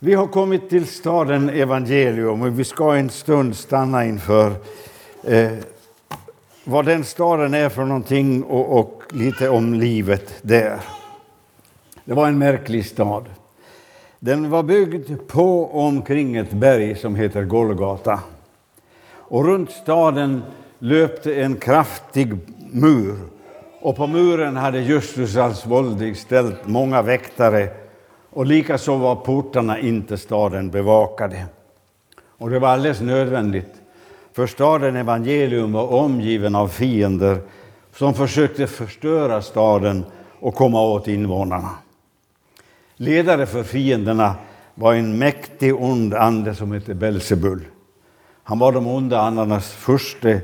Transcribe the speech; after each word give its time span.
Vi 0.00 0.14
har 0.14 0.26
kommit 0.26 0.70
till 0.70 0.86
staden 0.86 1.48
Evangelium 1.48 2.42
och 2.42 2.58
vi 2.58 2.64
ska 2.64 2.96
en 2.96 3.10
stund 3.10 3.56
stanna 3.56 4.04
inför 4.04 4.52
eh, 5.24 5.52
vad 6.64 6.86
den 6.86 7.04
staden 7.04 7.54
är 7.54 7.68
för 7.68 7.84
någonting 7.84 8.42
och, 8.42 8.78
och 8.78 9.02
lite 9.10 9.48
om 9.48 9.74
livet 9.74 10.34
där. 10.42 10.80
Det 12.04 12.14
var 12.14 12.28
en 12.28 12.38
märklig 12.38 12.86
stad. 12.86 13.24
Den 14.18 14.50
var 14.50 14.62
byggd 14.62 15.10
på 15.26 15.60
och 15.60 15.82
omkring 15.82 16.36
ett 16.36 16.52
berg 16.52 16.96
som 16.96 17.16
heter 17.16 17.44
Golgata. 17.44 18.20
Och 19.10 19.44
runt 19.44 19.70
staden 19.70 20.42
löpte 20.78 21.34
en 21.34 21.56
kraftig 21.56 22.36
mur. 22.70 23.16
Och 23.80 23.96
på 23.96 24.06
muren 24.06 24.56
hade 24.56 24.78
Justus 24.78 25.36
als 25.36 25.66
Voldig 25.66 26.16
ställt 26.16 26.66
många 26.66 27.02
väktare 27.02 27.87
och 28.38 28.46
likaså 28.46 28.96
var 28.96 29.16
portarna 29.16 29.78
inte 29.78 30.18
staden 30.18 30.70
bevakade. 30.70 31.46
Och 32.38 32.50
det 32.50 32.58
var 32.58 32.68
alldeles 32.68 33.00
nödvändigt, 33.00 33.74
för 34.32 34.46
staden 34.46 34.96
Evangelium 34.96 35.72
var 35.72 35.92
omgiven 35.92 36.54
av 36.54 36.68
fiender 36.68 37.38
som 37.94 38.14
försökte 38.14 38.66
förstöra 38.66 39.42
staden 39.42 40.04
och 40.40 40.54
komma 40.54 40.82
åt 40.82 41.08
invånarna. 41.08 41.70
Ledare 42.96 43.46
för 43.46 43.62
fienderna 43.62 44.34
var 44.74 44.94
en 44.94 45.18
mäktig 45.18 45.82
ond 45.82 46.14
ande 46.14 46.54
som 46.54 46.72
hette 46.72 46.94
Belsebul. 46.94 47.64
Han 48.42 48.58
var 48.58 48.72
de 48.72 48.86
onda 48.86 49.20
andarnas 49.20 49.72
furste 49.72 50.40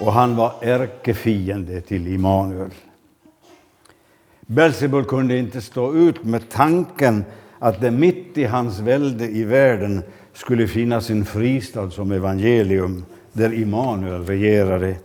och 0.00 0.12
han 0.12 0.36
var 0.36 0.52
ärkefiende 0.60 1.80
till 1.80 2.06
Immanuel. 2.06 2.70
Belsebul 4.50 5.04
kunde 5.04 5.38
inte 5.38 5.60
stå 5.60 5.94
ut 5.94 6.24
med 6.24 6.48
tanken 6.48 7.24
att 7.58 7.80
det 7.80 7.90
mitt 7.90 8.38
i 8.38 8.44
hans 8.44 8.78
välde 8.78 9.28
i 9.28 9.44
världen 9.44 10.02
skulle 10.32 10.68
finnas 10.68 11.10
en 11.10 11.24
fristad 11.24 11.90
som 11.90 12.12
evangelium 12.12 13.04
där 13.32 13.52
Immanuel 13.52 14.24
regerade. 14.24 14.96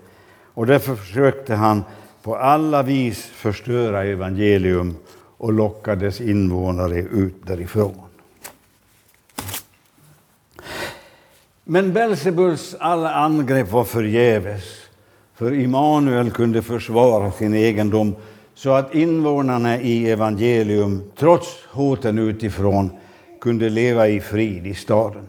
Och 0.54 0.66
därför 0.66 0.96
försökte 0.96 1.56
han 1.56 1.84
på 2.22 2.36
alla 2.36 2.84
vis 2.84 3.26
förstöra 3.26 4.04
evangelium 4.04 4.96
och 5.38 5.54
locka 5.54 5.96
dess 5.96 6.22
invånare 6.22 7.00
ut 7.00 7.48
därifrån. 7.48 8.02
Men 11.64 11.94
Belsebuls 11.94 12.76
alla 12.80 13.14
angrepp 13.14 13.72
var 13.72 13.84
förgäves, 13.84 14.64
för 15.36 15.54
Immanuel 15.54 16.32
kunde 16.32 16.62
försvara 16.62 17.32
sin 17.32 17.54
egendom 17.54 18.16
så 18.56 18.74
att 18.74 18.96
invånarna 18.96 19.78
i 19.82 20.12
evangelium, 20.12 21.04
trots 21.16 21.48
hoten 21.72 22.18
utifrån, 22.18 22.90
kunde 23.42 23.70
leva 23.70 24.08
i 24.08 24.20
frid 24.20 24.68
i 24.68 24.74
staden. 24.74 25.28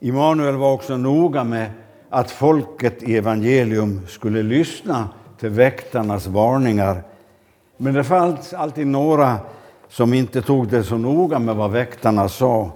Immanuel 0.00 0.56
var 0.56 0.72
också 0.72 0.96
noga 0.96 1.44
med 1.44 1.70
att 2.10 2.30
folket 2.30 3.02
i 3.02 3.16
evangelium 3.16 4.00
skulle 4.06 4.42
lyssna 4.42 5.08
till 5.40 5.48
väktarnas 5.48 6.26
varningar. 6.26 7.02
Men 7.76 7.94
det 7.94 8.04
fanns 8.04 8.52
alltid 8.52 8.86
några 8.86 9.38
som 9.88 10.14
inte 10.14 10.42
tog 10.42 10.68
det 10.68 10.84
så 10.84 10.98
noga 10.98 11.38
med 11.38 11.56
vad 11.56 11.70
väktarna 11.70 12.28
sa. 12.28 12.70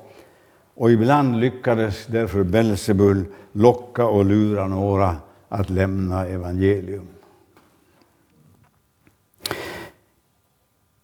Och 0.75 0.91
ibland 0.91 1.41
lyckades 1.41 2.06
därför 2.06 2.42
Belsebul 2.42 3.25
locka 3.53 4.06
och 4.06 4.25
lura 4.25 4.66
några 4.66 5.16
att 5.48 5.70
lämna 5.70 6.27
evangelium. 6.27 7.08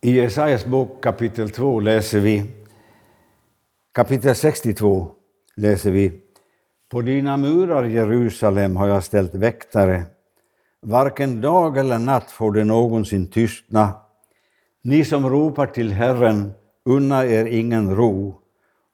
I 0.00 0.12
Jesajas 0.12 0.66
bok 0.66 1.02
kapitel 1.02 1.50
2 1.50 1.80
läser 1.80 2.20
vi, 2.20 2.42
kapitel 3.94 4.34
62 4.34 5.10
läser 5.56 5.90
vi, 5.90 6.12
På 6.90 7.02
dina 7.02 7.36
murar, 7.36 7.84
Jerusalem, 7.84 8.76
har 8.76 8.88
jag 8.88 9.04
ställt 9.04 9.34
väktare. 9.34 10.02
Varken 10.82 11.40
dag 11.40 11.78
eller 11.78 11.98
natt 11.98 12.30
får 12.30 12.52
det 12.52 12.64
någonsin 12.64 13.30
tystna. 13.30 13.92
Ni 14.82 15.04
som 15.04 15.30
ropar 15.30 15.66
till 15.66 15.92
Herren, 15.92 16.52
unna 16.84 17.26
er 17.26 17.44
ingen 17.46 17.96
ro 17.96 18.40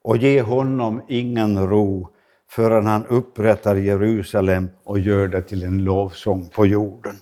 och 0.02 0.16
ge 0.16 0.42
honom 0.42 1.02
ingen 1.08 1.68
ro 1.68 2.08
förrän 2.50 2.86
han 2.86 3.06
upprättar 3.06 3.76
Jerusalem 3.76 4.70
och 4.84 4.98
gör 4.98 5.28
det 5.28 5.42
till 5.42 5.62
en 5.62 5.84
lovsång 5.84 6.48
på 6.48 6.66
jorden. 6.66 7.16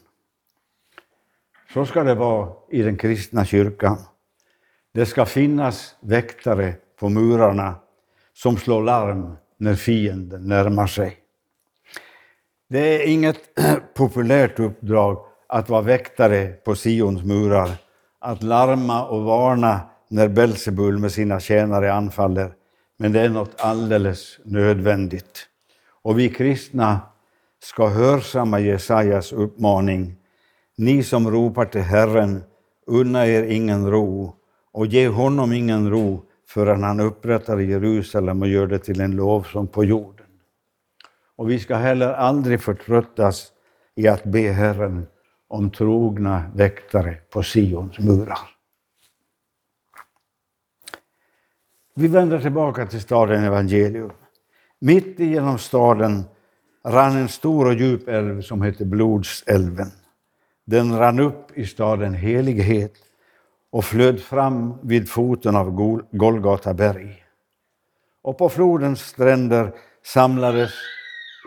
Så 1.75 1.87
ska 1.87 2.05
det 2.05 2.15
vara 2.15 2.53
i 2.71 2.83
den 2.83 2.97
kristna 2.97 3.45
kyrkan. 3.45 3.99
Det 4.95 5.07
ska 5.07 5.27
finnas 5.27 5.95
väktare 6.01 6.75
på 6.99 7.09
murarna 7.09 7.75
som 8.35 8.57
slår 8.57 8.83
larm 8.83 9.37
när 9.59 9.75
fienden 9.75 10.49
närmar 10.49 10.87
sig. 10.87 11.17
Det 12.69 12.79
är 12.79 13.09
inget 13.09 13.39
populärt 13.95 14.59
uppdrag 14.59 15.25
att 15.49 15.69
vara 15.69 15.83
väktare 15.83 16.47
på 16.47 16.75
Sions 16.75 17.25
murar, 17.25 17.71
att 18.19 18.43
larma 18.43 19.07
och 19.07 19.23
varna 19.23 19.81
när 20.09 20.29
Belsebul 20.29 20.99
med 20.99 21.13
sina 21.13 21.41
tjänare 21.41 21.93
anfaller, 21.93 22.53
men 22.99 23.13
det 23.13 23.21
är 23.21 23.29
något 23.29 23.61
alldeles 23.61 24.39
nödvändigt. 24.45 25.47
Och 26.03 26.19
vi 26.19 26.29
kristna 26.29 27.01
ska 27.63 27.89
hörsamma 27.89 28.61
Jesajas 28.61 29.33
uppmaning 29.33 30.22
ni 30.85 31.03
som 31.03 31.31
ropar 31.31 31.65
till 31.65 31.81
Herren, 31.81 32.43
unna 32.87 33.27
er 33.27 33.43
ingen 33.43 33.91
ro 33.91 34.37
och 34.73 34.87
ge 34.87 35.09
honom 35.09 35.53
ingen 35.53 35.91
ro 35.91 36.23
förrän 36.49 36.83
han 36.83 37.01
upprättar 37.01 37.59
Jerusalem 37.59 38.43
och 38.43 38.49
gör 38.49 38.67
det 38.67 38.79
till 38.79 39.01
en 39.01 39.17
lovsång 39.17 39.67
på 39.67 39.85
jorden. 39.85 40.27
Och 41.37 41.51
vi 41.51 41.59
ska 41.59 41.77
heller 41.77 42.13
aldrig 42.13 42.61
förtröttas 42.61 43.53
i 43.95 44.09
att 44.09 44.25
be 44.25 44.41
Herren 44.41 45.07
om 45.49 45.71
trogna 45.71 46.43
väktare 46.55 47.15
på 47.31 47.43
Sions 47.43 47.99
murar. 47.99 48.39
Vi 51.95 52.09
vänder 52.09 52.41
tillbaka 52.41 52.87
till 52.87 53.01
staden 53.01 53.45
Evangelium. 53.45 54.13
Mitt 54.79 55.21
igenom 55.21 55.59
staden 55.59 56.25
rann 56.85 57.17
en 57.17 57.29
stor 57.29 57.67
och 57.67 57.75
djup 57.75 58.09
älv 58.09 58.43
som 58.43 58.63
hette 58.63 58.85
Blodsälven. 58.85 59.91
Den 60.65 60.99
rann 60.99 61.21
upp 61.21 61.59
i 61.59 61.67
staden 61.67 62.15
helighet 62.15 62.93
och 63.71 63.85
flöd 63.85 64.21
fram 64.21 64.75
vid 64.83 65.09
foten 65.09 65.57
av 65.57 65.71
Golgata 66.13 66.75
berg. 66.75 67.25
Och 68.23 68.39
på 68.39 68.49
flodens 68.49 69.01
stränder 69.01 69.73
samlades 70.05 70.71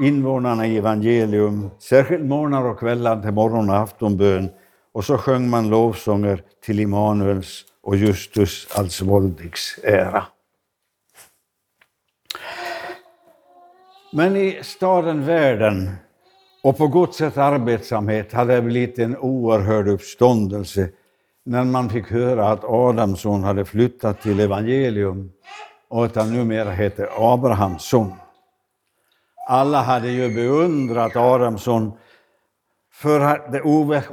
invånarna 0.02 0.68
i 0.68 0.78
evangelium, 0.78 1.70
särskilt 1.80 2.26
morgnar 2.26 2.66
och 2.66 2.80
kvällar 2.80 3.22
till 3.22 3.32
morgon 3.32 3.70
och 3.70 3.76
aftonbön. 3.76 4.50
Och 4.92 5.06
så 5.06 5.18
sjöng 5.18 5.50
man 5.50 5.70
lovsånger 5.70 6.44
till 6.66 6.80
Immanuels 6.80 7.66
och 7.84 7.96
Justus 7.96 8.68
Alsvoldigs 8.78 9.80
ära. 9.84 10.26
Men 14.14 14.36
i 14.36 14.60
staden 14.64 15.26
världen 15.26 15.96
och 16.66 16.78
på 16.78 16.88
godsets 16.88 17.38
arbetsamhet 17.38 18.34
hade 18.34 18.56
det 18.56 18.62
blivit 18.62 19.00
en 19.00 19.18
oerhörd 19.18 19.88
uppståndelse 19.88 20.90
när 21.44 21.64
man 21.64 21.90
fick 21.90 22.12
höra 22.12 22.50
att 22.50 22.64
Adamsson 22.64 23.44
hade 23.44 23.66
flyttat 23.66 24.22
till 24.22 24.40
evangelium 24.40 25.32
och 25.90 26.06
att 26.06 26.16
han 26.16 26.34
numera 26.34 26.70
hette 26.70 27.10
Abrahamsson. 27.18 28.14
Alla 29.48 29.82
hade 29.82 30.10
ju 30.10 30.36
beundrat 30.36 31.16
Adamsson 31.16 31.92
för 32.94 33.52
det 33.52 33.62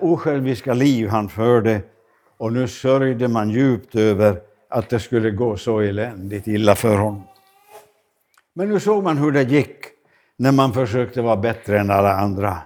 osjälviska 0.01 0.75
liv 0.75 1.09
han 1.09 1.29
förde 1.29 1.81
och 2.37 2.53
nu 2.53 2.69
sörjde 2.69 3.29
man 3.29 3.51
djupt 3.51 3.95
över 3.95 4.41
att 4.71 4.89
det 4.89 5.01
skulle 5.01 5.31
gå 5.31 5.57
så 5.57 5.81
eländigt 5.81 6.47
illa 6.47 6.75
för 6.75 6.97
honom. 6.97 7.23
Men 8.55 8.69
nu 8.69 8.81
såg 8.81 9.05
man 9.05 9.19
hur 9.19 9.33
det 9.33 9.43
gick 9.43 9.92
när 10.37 10.53
man 10.53 10.73
försökte 10.73 11.23
vara 11.23 11.37
bättre 11.37 11.81
än 11.81 11.91
alla 11.91 12.13
andra. 12.13 12.59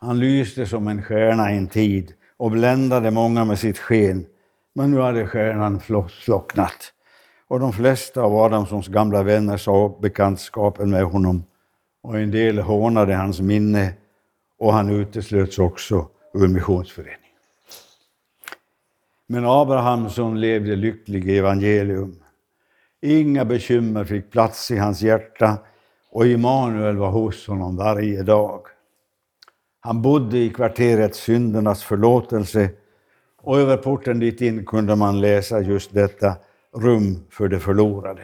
Han 0.00 0.18
lyste 0.18 0.66
som 0.66 0.88
en 0.88 1.02
stjärna 1.02 1.52
i 1.52 1.56
en 1.56 1.66
tid 1.66 2.12
och 2.36 2.50
bländade 2.50 3.10
många 3.10 3.44
med 3.44 3.58
sitt 3.58 3.78
sken. 3.78 4.26
Men 4.74 4.90
nu 4.90 5.00
hade 5.00 5.26
stjärnan 5.26 5.80
slocknat. 6.08 6.92
Och 7.48 7.60
de 7.60 7.72
flesta 7.72 8.22
av 8.22 8.36
Adamssons 8.36 8.88
gamla 8.88 9.22
vänner 9.22 9.56
sa 9.56 9.98
bekantskapen 10.02 10.90
med 10.90 11.04
honom. 11.04 11.44
Och 12.02 12.18
en 12.18 12.30
del 12.30 12.58
hånade 12.58 13.14
hans 13.14 13.40
minne 13.40 13.92
och 14.58 14.72
han 14.72 14.90
uteslöts 14.90 15.58
också 15.58 16.08
ur 16.34 16.48
missionsföreningen. 16.48 17.18
Men 19.26 19.44
Abraham 19.46 20.10
som 20.10 20.36
levde 20.36 20.76
lycklig 20.76 21.28
i 21.28 21.38
evangelium. 21.38 22.22
Inga 23.02 23.44
bekymmer 23.44 24.04
fick 24.04 24.30
plats 24.30 24.70
i 24.70 24.76
hans 24.76 25.02
hjärta 25.02 25.58
och 26.10 26.26
Immanuel 26.26 26.96
var 26.96 27.10
hos 27.10 27.46
honom 27.46 27.76
varje 27.76 28.22
dag. 28.22 28.66
Han 29.80 30.02
bodde 30.02 30.38
i 30.38 30.50
kvarteret 30.50 31.14
Syndernas 31.14 31.82
förlåtelse 31.82 32.70
och 33.42 33.58
över 33.58 33.76
porten 33.76 34.18
dit 34.18 34.40
in 34.40 34.66
kunde 34.66 34.96
man 34.96 35.20
läsa 35.20 35.60
just 35.60 35.94
detta. 35.94 36.36
rum 36.74 37.24
för 37.30 37.48
de 37.48 37.60
förlorade. 37.60 38.22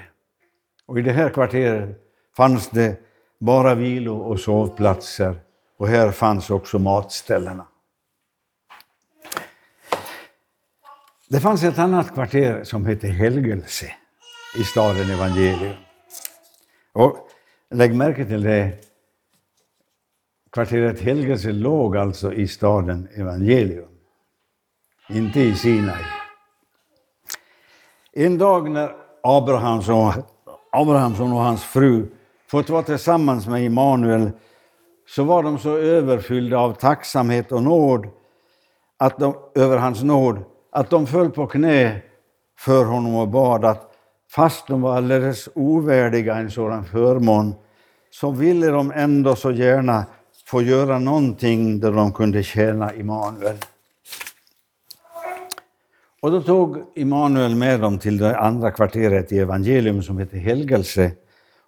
Och 0.87 0.99
i 0.99 1.03
det 1.03 1.13
här 1.13 1.31
kvarteret 1.31 2.01
fanns 2.37 2.71
det 2.71 2.97
bara 3.41 3.75
vilo 3.75 4.17
och 4.17 4.41
sovplatser 4.41 5.37
och 5.79 5.89
här 5.89 6.11
fanns 6.11 6.51
också 6.51 6.79
matställena. 6.79 7.67
Det 11.29 11.41
fanns 11.41 11.63
ett 11.63 11.79
annat 11.79 12.15
kvarter 12.15 12.65
som 12.65 12.87
hette 12.87 13.09
Helgelse 13.09 13.87
i 14.59 14.65
staden 14.65 15.11
Evangelium. 15.11 15.77
Och 16.93 17.24
lägg 17.75 17.95
märke 17.95 18.25
till 18.25 18.43
det, 18.43 18.73
kvarteret 20.53 21.01
Helgelse 21.01 21.53
låg 21.53 21.97
alltså 21.97 22.33
i 22.33 22.49
staden 22.49 23.09
Evangelium, 23.15 23.89
inte 25.09 25.41
i 25.41 25.55
Sinai. 25.55 26.05
En 28.13 28.39
dag 28.39 28.71
när 28.71 28.97
Abrahamsson, 29.23 30.13
Abrahamsson 30.73 31.33
och 31.33 31.39
hans 31.39 31.65
fru 31.65 32.07
fått 32.47 32.71
vara 32.71 32.83
tillsammans 32.83 33.47
med 33.47 33.65
Immanuel 33.65 34.31
så 35.09 35.25
var 35.25 35.43
de 35.43 35.59
så 35.59 35.77
överfyllda 35.77 36.59
av 36.59 36.73
tacksamhet 36.73 37.53
och 37.53 37.63
nåd 37.63 38.09
att 38.97 39.19
de, 39.19 39.35
över 39.55 39.77
hans 39.77 40.03
nåd 40.03 40.45
att 40.71 40.91
de 40.91 41.07
föll 41.07 41.31
på 41.31 41.47
knä 41.47 42.03
för 42.59 42.85
honom 42.85 43.15
och 43.15 43.29
bad 43.29 43.65
att 43.65 43.95
fast 44.31 44.67
de 44.67 44.83
var 44.83 44.97
alldeles 44.97 45.49
ovärdiga 45.55 46.35
en 46.35 46.51
sådan 46.51 46.85
förmån 46.85 47.55
så 48.15 48.31
ville 48.31 48.67
de 48.67 48.93
ändå 48.93 49.37
så 49.37 49.51
gärna 49.51 50.07
få 50.47 50.63
göra 50.63 50.99
någonting 50.99 51.81
där 51.81 51.93
de 51.93 52.13
kunde 52.13 52.43
tjäna 52.43 52.95
Immanuel. 52.95 53.57
Och 56.21 56.31
då 56.31 56.43
tog 56.43 56.85
Immanuel 56.95 57.55
med 57.55 57.81
dem 57.81 57.99
till 57.99 58.19
det 58.19 58.39
andra 58.39 58.71
kvarteret 58.71 59.33
i 59.33 59.39
evangelium 59.39 60.03
som 60.03 60.19
heter 60.19 60.39
Helgelse. 60.39 61.11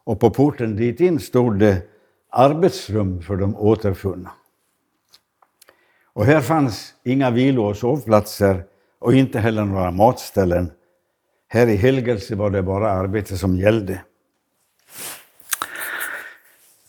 Och 0.05 0.21
på 0.21 0.31
porten 0.31 0.77
dit 0.77 1.01
in 1.01 1.21
stod 1.21 1.59
det 1.59 1.83
arbetsrum 2.31 3.23
för 3.23 3.37
de 3.37 3.57
återfunna. 3.57 4.31
Och 6.13 6.25
här 6.25 6.41
fanns 6.41 6.95
inga 7.05 7.31
vilo 7.31 7.65
och 7.65 7.77
sovplatser 7.77 8.65
och 8.99 9.15
inte 9.15 9.39
heller 9.39 9.65
några 9.65 9.91
matställen. 9.91 10.71
Här 11.49 11.67
i 11.67 11.77
helgelse 11.77 12.35
var 12.35 12.51
det 12.51 12.63
bara 12.63 12.91
arbete 12.91 13.39
som 13.39 13.57
gällde. 13.57 14.01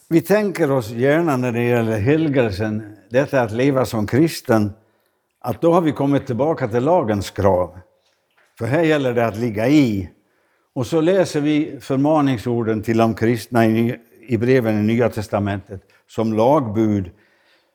Vi 0.09 0.21
tänker 0.21 0.71
oss 0.71 0.89
gärna 0.89 1.37
när 1.37 1.51
det 1.51 1.63
gäller 1.63 1.99
helgelsen, 1.99 2.97
detta 3.09 3.41
att 3.41 3.51
leva 3.51 3.85
som 3.85 4.07
kristen, 4.07 4.71
att 5.39 5.61
då 5.61 5.73
har 5.73 5.81
vi 5.81 5.91
kommit 5.91 6.25
tillbaka 6.27 6.67
till 6.67 6.83
lagens 6.83 7.29
krav. 7.29 7.79
För 8.57 8.65
här 8.65 8.81
gäller 8.81 9.13
det 9.13 9.25
att 9.25 9.37
ligga 9.37 9.67
i. 9.67 10.09
Och 10.73 10.87
så 10.87 11.01
läser 11.01 11.41
vi 11.41 11.77
förmaningsorden 11.81 12.83
till 12.83 12.97
de 12.97 13.15
kristna 13.15 13.65
i 14.27 14.37
breven 14.37 14.79
i 14.79 14.83
Nya 14.83 15.09
testamentet 15.09 15.81
som 16.07 16.33
lagbud, 16.33 17.11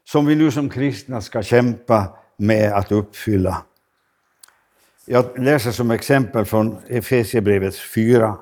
som 0.04 0.26
vi 0.26 0.34
nu 0.34 0.50
som 0.50 0.70
kristna 0.70 1.20
ska 1.20 1.42
kämpa 1.42 2.18
med 2.36 2.72
att 2.72 2.92
uppfylla. 2.92 3.62
Jag 5.06 5.38
läser 5.38 5.70
som 5.70 5.90
exempel 5.90 6.44
från 6.44 6.76
Efesierbrevets 6.88 7.80
4, 7.94 8.36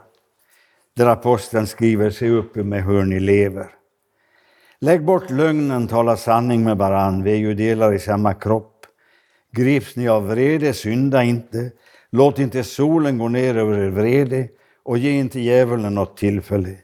där 0.96 1.06
aposteln 1.06 1.66
skriver 1.66 2.10
Se 2.10 2.28
upp 2.28 2.56
med 2.56 2.84
hur 2.84 3.04
ni 3.04 3.20
lever. 3.20 3.79
Lägg 4.82 5.04
bort 5.04 5.30
lögnen, 5.30 5.88
tala 5.88 6.16
sanning 6.16 6.64
med 6.64 6.78
varann, 6.78 7.22
vi 7.22 7.32
är 7.32 7.36
ju 7.36 7.54
delar 7.54 7.94
i 7.94 7.98
samma 7.98 8.34
kropp. 8.34 8.86
Grips 9.52 9.96
ni 9.96 10.08
av 10.08 10.28
vrede, 10.28 10.72
synda 10.72 11.22
inte. 11.22 11.70
Låt 12.10 12.38
inte 12.38 12.64
solen 12.64 13.18
gå 13.18 13.28
ner 13.28 13.56
över 13.56 13.78
er 13.78 13.90
vrede 13.90 14.48
och 14.84 14.98
ge 14.98 15.10
inte 15.10 15.40
djävulen 15.40 15.94
något 15.94 16.16
tillfälle. 16.16 16.76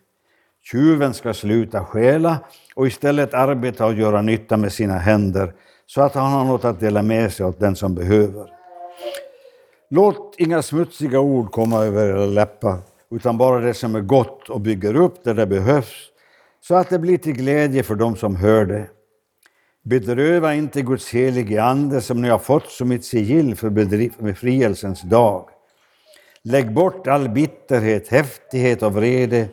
Tjuven 0.63 1.15
ska 1.15 1.35
sluta 1.35 1.85
stjäla 1.85 2.39
och 2.75 2.87
istället 2.87 3.35
arbeta 3.35 3.87
och 3.87 3.95
göra 3.95 4.23
nytta 4.23 4.57
med 4.57 4.73
sina 4.73 4.99
händer 4.99 5.53
så 5.87 6.03
att 6.03 6.15
han 6.15 6.33
har 6.33 6.45
något 6.45 6.65
att 6.65 6.81
dela 6.81 7.03
med 7.03 7.33
sig 7.33 7.47
åt 7.47 7.61
den 7.61 7.77
som 7.77 7.95
behöver. 7.95 8.47
Låt 9.91 10.35
inga 10.39 10.63
smutsiga 10.63 11.21
ord 11.21 11.51
komma 11.51 11.85
över 11.85 12.09
era 12.09 12.27
läppar, 12.27 12.79
utan 13.11 13.39
bara 13.39 13.61
det 13.61 13.75
som 13.75 13.95
är 13.95 14.01
gott 14.01 14.51
och 14.51 14.61
bygger 14.61 14.97
upp 14.97 15.25
där 15.25 15.35
det 15.35 15.47
behövs, 15.47 16.11
så 16.69 16.75
att 16.75 16.91
det 16.91 16.99
blir 16.99 17.19
till 17.19 17.33
glädje 17.33 17.83
för 17.83 17.95
dem 17.95 18.17
som 18.17 18.37
hör 18.37 18.67
det. 18.67 18.89
Bedröva 19.83 20.55
inte 20.55 20.83
Guds 20.83 21.11
helige 21.11 21.63
Ande 21.63 22.01
som 22.01 22.23
ni 22.23 22.29
har 22.29 22.39
fått 22.39 22.71
som 22.71 22.93
ett 22.93 23.05
sigill 23.05 23.57
för 23.57 23.71
befrielsens 24.23 25.03
dag. 25.03 25.49
Lägg 26.43 26.75
bort 26.75 27.07
all 27.07 27.29
bitterhet, 27.29 28.09
häftighet 28.09 28.83
och 28.83 28.93
vrede, 28.93 29.49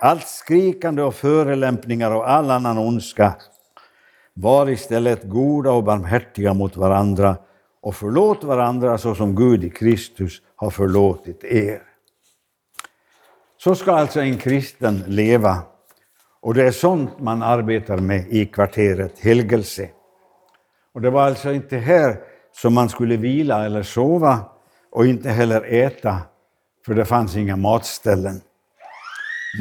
allt 0.00 0.28
skrikande 0.28 1.02
och 1.02 1.14
förelämpningar 1.14 2.10
och 2.10 2.30
all 2.30 2.50
annan 2.50 2.78
ondska. 2.78 3.34
Var 4.34 4.70
istället 4.70 5.22
goda 5.24 5.72
och 5.72 5.84
barmhärtiga 5.84 6.54
mot 6.54 6.76
varandra 6.76 7.36
och 7.82 7.96
förlåt 7.96 8.44
varandra 8.44 8.98
så 8.98 9.14
som 9.14 9.34
Gud 9.34 9.64
i 9.64 9.70
Kristus 9.70 10.42
har 10.56 10.70
förlåtit 10.70 11.44
er. 11.44 11.82
Så 13.56 13.74
ska 13.74 13.92
alltså 13.92 14.20
en 14.20 14.38
kristen 14.38 15.02
leva. 15.06 15.62
Och 16.44 16.54
det 16.54 16.62
är 16.62 16.70
sånt 16.70 17.20
man 17.20 17.42
arbetar 17.42 17.98
med 17.98 18.26
i 18.28 18.46
kvarteret 18.46 19.18
Helgelse. 19.18 19.88
Och 20.94 21.00
det 21.00 21.10
var 21.10 21.22
alltså 21.22 21.52
inte 21.52 21.76
här 21.76 22.16
som 22.52 22.74
man 22.74 22.88
skulle 22.88 23.16
vila 23.16 23.64
eller 23.64 23.82
sova 23.82 24.40
och 24.90 25.06
inte 25.06 25.30
heller 25.30 25.74
äta, 25.74 26.18
för 26.86 26.94
det 26.94 27.04
fanns 27.04 27.36
inga 27.36 27.56
matställen. 27.56 28.40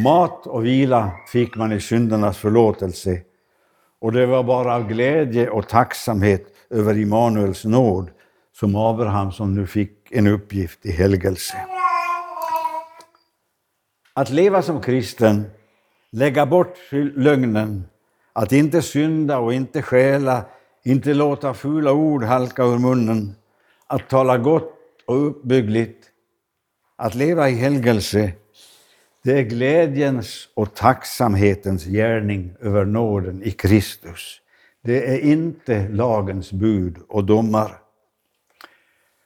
Mat 0.03 0.47
och 0.47 0.65
vila 0.65 1.11
fick 1.31 1.55
man 1.55 1.71
i 1.71 1.79
syndernas 1.79 2.37
förlåtelse 2.37 3.21
och 4.01 4.11
det 4.11 4.25
var 4.25 4.43
bara 4.43 4.75
av 4.75 4.87
glädje 4.87 5.49
och 5.49 5.69
tacksamhet 5.69 6.45
över 6.69 6.97
Immanuels 6.97 7.65
nåd 7.65 8.09
som 8.59 8.75
Abraham 8.75 9.31
som 9.31 9.55
nu 9.55 9.67
fick 9.67 10.11
en 10.11 10.27
uppgift 10.27 10.85
i 10.85 10.91
helgelse. 10.91 11.57
Att 14.13 14.29
leva 14.29 14.61
som 14.61 14.81
kristen, 14.81 15.45
lägga 16.13 16.45
bort 16.45 16.77
lögnen, 17.15 17.83
att 18.33 18.51
inte 18.51 18.81
synda 18.81 19.39
och 19.39 19.53
inte 19.53 19.81
stjäla, 19.81 20.45
inte 20.83 21.13
låta 21.13 21.53
fula 21.53 21.93
ord 21.93 22.23
halka 22.23 22.63
ur 22.63 22.77
munnen, 22.77 23.35
att 23.87 24.09
tala 24.09 24.37
gott 24.37 24.73
och 25.05 25.27
uppbyggligt, 25.27 26.05
att 26.95 27.15
leva 27.15 27.49
i 27.49 27.53
helgelse, 27.53 28.31
det 29.23 29.39
är 29.39 29.43
glädjens 29.43 30.49
och 30.53 30.75
tacksamhetens 30.75 31.85
gärning 31.85 32.55
över 32.59 32.85
nåden 32.85 33.43
i 33.43 33.51
Kristus. 33.51 34.41
Det 34.81 35.13
är 35.13 35.19
inte 35.19 35.87
lagens 35.89 36.51
bud 36.51 36.97
och 37.07 37.23
domar. 37.23 37.71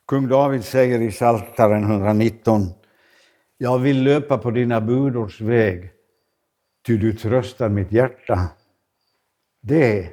Kung 0.07 0.27
David 0.27 0.65
säger 0.65 1.01
i 1.01 1.11
Psaltaren 1.11 1.83
119 1.83 2.69
Jag 3.57 3.79
vill 3.79 4.03
löpa 4.03 4.37
på 4.37 4.51
dina 4.51 4.81
budords 4.81 5.41
väg, 5.41 5.91
ty 6.87 6.97
du 6.97 7.13
tröstar 7.13 7.69
mitt 7.69 7.91
hjärta. 7.91 8.49
Det 9.61 10.09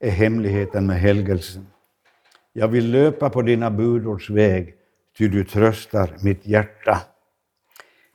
är 0.00 0.10
hemligheten 0.10 0.86
med 0.86 1.00
helgelsen. 1.00 1.66
Jag 2.52 2.68
vill 2.68 2.90
löpa 2.90 3.30
på 3.30 3.42
dina 3.42 3.70
budords 3.70 4.30
väg, 4.30 4.74
ty 5.18 5.28
du 5.28 5.44
tröstar 5.44 6.16
mitt 6.22 6.46
hjärta. 6.46 6.98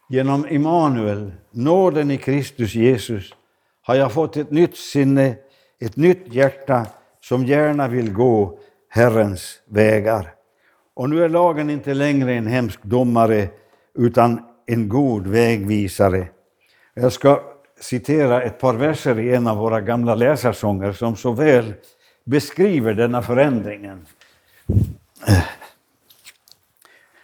Genom 0.09 0.47
Immanuel, 0.49 1.31
nåden 1.51 2.11
i 2.11 2.17
Kristus 2.17 2.75
Jesus, 2.75 3.33
har 3.81 3.95
jag 3.95 4.11
fått 4.11 4.37
ett 4.37 4.51
nytt 4.51 4.77
sinne, 4.77 5.35
ett 5.79 5.95
nytt 5.95 6.33
hjärta 6.33 6.85
som 7.21 7.45
gärna 7.45 7.87
vill 7.87 8.13
gå 8.13 8.59
Herrens 8.89 9.61
vägar. 9.65 10.33
Och 10.93 11.09
nu 11.09 11.23
är 11.23 11.29
lagen 11.29 11.69
inte 11.69 11.93
längre 11.93 12.33
en 12.33 12.47
hemsk 12.47 12.83
domare 12.83 13.49
utan 13.93 14.41
en 14.65 14.89
god 14.89 15.27
vägvisare. 15.27 16.27
Jag 16.93 17.13
ska 17.13 17.56
citera 17.79 18.43
ett 18.43 18.59
par 18.59 18.73
verser 18.73 19.19
i 19.19 19.33
en 19.33 19.47
av 19.47 19.57
våra 19.57 19.81
gamla 19.81 20.15
läsarsånger 20.15 20.91
som 20.91 21.15
så 21.15 21.31
väl 21.31 21.73
beskriver 22.23 22.93
denna 22.93 23.21
förändringen. 23.21 24.05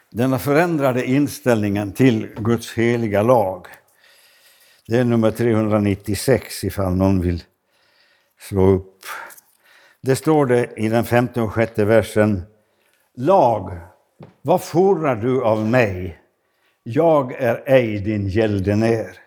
Denna 0.10 0.40
förändrade 0.40 1.06
inställningen 1.06 1.92
till 1.92 2.28
Guds 2.36 2.74
heliga 2.74 3.24
lag. 3.24 3.68
Det 4.88 4.98
är 4.98 5.04
nummer 5.04 5.32
396 5.32 6.64
ifall 6.64 6.96
någon 6.96 7.22
vill 7.22 7.44
slå 8.40 8.70
upp. 8.70 9.00
Det 10.02 10.16
står 10.16 10.46
det 10.46 10.70
i 10.78 10.90
den 10.90 11.06
femte 11.06 11.42
och 11.42 11.54
sjätte 11.54 11.86
versen. 11.86 12.42
Lag, 13.16 13.80
vad 14.42 14.64
fordrar 14.64 15.16
du 15.16 15.44
av 15.44 15.68
mig? 15.68 16.20
Jag 16.84 17.34
är 17.34 17.64
ej 17.66 18.00
din 18.00 18.28
gäldenär. 18.28 19.23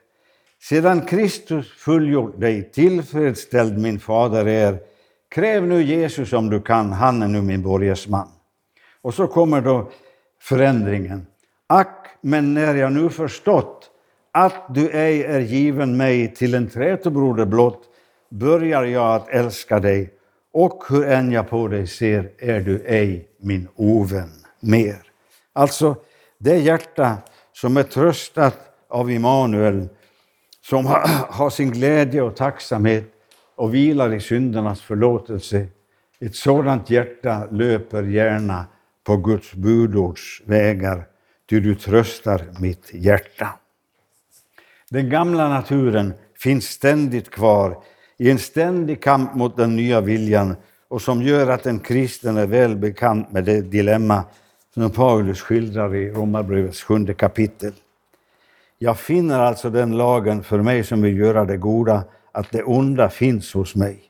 Sedan 0.62 1.06
Kristus 1.06 1.72
fullgjort 1.72 2.40
dig, 2.40 2.70
tillfredsställd 2.70 3.78
min 3.78 4.00
fader 4.00 4.48
är, 4.48 4.78
kräv 5.28 5.66
nu 5.66 5.82
Jesus 5.82 6.32
om 6.32 6.50
du 6.50 6.60
kan, 6.60 6.92
han 6.92 7.22
är 7.22 7.28
nu 7.28 7.42
min 7.42 7.62
borgesman. 7.62 8.28
Och 9.02 9.14
så 9.14 9.26
kommer 9.26 9.60
då 9.60 9.90
förändringen. 10.40 11.26
Ack, 11.66 12.06
men 12.20 12.54
när 12.54 12.74
jag 12.74 12.92
nu 12.92 13.10
förstått 13.10 13.90
att 14.32 14.74
du 14.74 14.90
ej 14.90 15.24
är 15.24 15.40
given 15.40 15.96
mig 15.96 16.34
till 16.34 16.54
en 16.54 16.70
trätobroder 16.70 17.44
blott, 17.44 17.82
börjar 18.28 18.84
jag 18.84 19.14
att 19.14 19.28
älska 19.28 19.80
dig, 19.80 20.12
och 20.52 20.84
hur 20.88 21.06
än 21.06 21.32
jag 21.32 21.50
på 21.50 21.68
dig 21.68 21.86
ser 21.86 22.30
är 22.38 22.60
du 22.60 22.82
ej 22.86 23.28
min 23.38 23.68
ovän 23.74 24.30
mer. 24.60 24.96
Alltså, 25.52 25.96
det 26.38 26.58
hjärta 26.58 27.16
som 27.52 27.76
är 27.76 27.82
tröstat 27.82 28.58
av 28.88 29.10
Immanuel, 29.10 29.88
som 30.68 30.86
har 31.30 31.50
sin 31.50 31.70
glädje 31.70 32.22
och 32.22 32.36
tacksamhet 32.36 33.12
och 33.56 33.74
vilar 33.74 34.14
i 34.14 34.20
syndernas 34.20 34.80
förlåtelse, 34.80 35.66
ett 36.20 36.34
sådant 36.34 36.90
hjärta 36.90 37.46
löper 37.50 38.02
gärna 38.02 38.66
på 39.04 39.16
Guds 39.16 39.54
budords 39.54 40.42
vägar, 40.44 41.06
ty 41.50 41.60
du 41.60 41.74
tröstar 41.74 42.42
mitt 42.60 42.94
hjärta. 42.94 43.48
Den 44.90 45.10
gamla 45.10 45.48
naturen 45.48 46.14
finns 46.38 46.64
ständigt 46.64 47.30
kvar 47.30 47.82
i 48.18 48.30
en 48.30 48.38
ständig 48.38 49.02
kamp 49.02 49.34
mot 49.34 49.56
den 49.56 49.76
nya 49.76 50.00
viljan 50.00 50.56
och 50.88 51.02
som 51.02 51.22
gör 51.22 51.50
att 51.50 51.66
en 51.66 51.80
kristen 51.80 52.36
är 52.36 52.46
väl 52.46 52.76
bekant 52.76 53.32
med 53.32 53.44
det 53.44 53.60
dilemma 53.60 54.24
som 54.74 54.90
Paulus 54.90 55.40
skildrar 55.40 55.94
i 55.94 56.10
Romarbrevets 56.10 56.82
sjunde 56.82 57.14
kapitel. 57.14 57.72
Jag 58.78 58.98
finner 58.98 59.38
alltså 59.38 59.70
den 59.70 59.96
lagen 59.96 60.42
för 60.42 60.58
mig 60.58 60.84
som 60.84 61.02
vill 61.02 61.18
göra 61.18 61.44
det 61.44 61.56
goda, 61.56 62.04
att 62.32 62.52
det 62.52 62.62
onda 62.62 63.08
finns 63.08 63.54
hos 63.54 63.74
mig. 63.74 64.02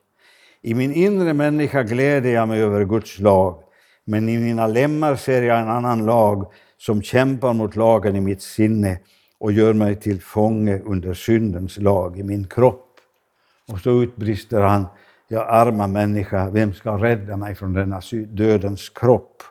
I 0.62 0.74
min 0.74 0.92
inre 0.92 1.32
människa 1.32 1.82
gläder 1.82 2.30
jag 2.30 2.48
mig 2.48 2.62
över 2.62 2.84
Guds 2.84 3.18
lag, 3.18 3.62
men 4.04 4.28
i 4.28 4.38
mina 4.38 4.66
lemmar 4.66 5.16
ser 5.16 5.42
jag 5.42 5.60
en 5.60 5.68
annan 5.68 6.06
lag 6.06 6.52
som 6.78 7.02
kämpar 7.02 7.52
mot 7.52 7.76
lagen 7.76 8.16
i 8.16 8.20
mitt 8.20 8.42
sinne 8.42 8.98
och 9.38 9.52
gör 9.52 9.72
mig 9.72 9.96
till 9.96 10.20
fånge 10.20 10.80
under 10.84 11.14
syndens 11.14 11.78
lag 11.78 12.18
i 12.18 12.22
min 12.22 12.48
kropp. 12.48 12.86
Och 13.68 13.80
så 13.80 14.02
utbrister 14.02 14.60
han, 14.60 14.86
jag 15.28 15.46
arma 15.48 15.86
människa, 15.86 16.50
vem 16.50 16.74
ska 16.74 16.90
rädda 16.90 17.36
mig 17.36 17.54
från 17.54 17.72
denna 17.72 18.00
dödens 18.26 18.88
kropp? 18.88 19.42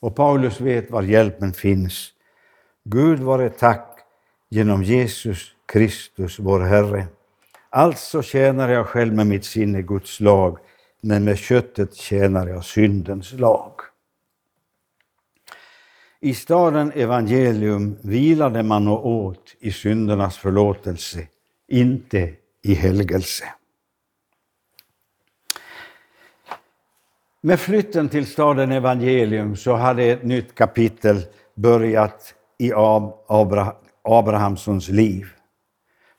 Och 0.00 0.16
Paulus 0.16 0.60
vet 0.60 0.90
var 0.90 1.02
hjälpen 1.02 1.52
finns. 1.52 2.12
Gud 2.84 3.18
vare 3.18 3.50
tack 3.50 3.87
genom 4.48 4.82
Jesus 4.82 5.52
Kristus, 5.66 6.38
vår 6.38 6.60
Herre. 6.60 7.06
Alltså 7.70 8.22
tjänar 8.22 8.68
jag 8.68 8.86
själv 8.86 9.14
med 9.14 9.26
mitt 9.26 9.44
sinne 9.44 9.82
Guds 9.82 10.20
lag, 10.20 10.58
men 11.00 11.24
med 11.24 11.38
köttet 11.38 11.94
tjänar 11.94 12.46
jag 12.46 12.64
syndens 12.64 13.32
lag. 13.32 13.72
I 16.20 16.34
staden 16.34 16.92
Evangelium 16.92 17.98
vilade 18.02 18.62
man 18.62 18.88
och 18.88 19.06
åt 19.06 19.56
i 19.60 19.72
syndernas 19.72 20.36
förlåtelse, 20.36 21.26
inte 21.68 22.32
i 22.62 22.74
helgelse. 22.74 23.44
Med 27.40 27.60
flytten 27.60 28.08
till 28.08 28.26
staden 28.26 28.72
Evangelium 28.72 29.56
så 29.56 29.74
hade 29.74 30.04
ett 30.04 30.22
nytt 30.22 30.54
kapitel 30.54 31.22
börjat 31.54 32.34
i 32.58 32.72
Abrahamssons 34.08 34.88
liv. 34.88 35.26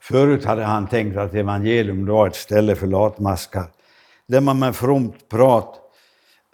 Förut 0.02 0.46
hade 0.46 0.64
han 0.64 0.88
tänkt 0.88 1.18
att 1.18 1.34
evangelium 1.34 2.06
var 2.06 2.28
ett 2.28 2.36
ställe 2.36 2.76
för 2.76 2.88
latmaskar, 2.88 3.66
där 4.28 4.42
man 4.42 4.60
med 4.60 4.76
fromt 4.76 5.30
prat 5.30 5.80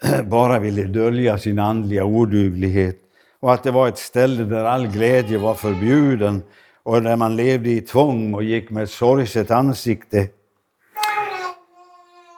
bara 0.23 0.59
ville 0.59 0.83
dölja 0.83 1.37
sin 1.37 1.59
andliga 1.59 2.05
oduglighet 2.05 2.97
och 3.39 3.53
att 3.53 3.63
det 3.63 3.71
var 3.71 3.87
ett 3.87 3.97
ställe 3.97 4.43
där 4.43 4.65
all 4.65 4.87
glädje 4.87 5.37
var 5.37 5.53
förbjuden 5.53 6.43
och 6.83 7.01
där 7.01 7.15
man 7.15 7.35
levde 7.35 7.69
i 7.69 7.81
tvång 7.81 8.33
och 8.33 8.43
gick 8.43 8.69
med 8.69 8.89
sorgset 8.89 9.51
ansikte. 9.51 10.27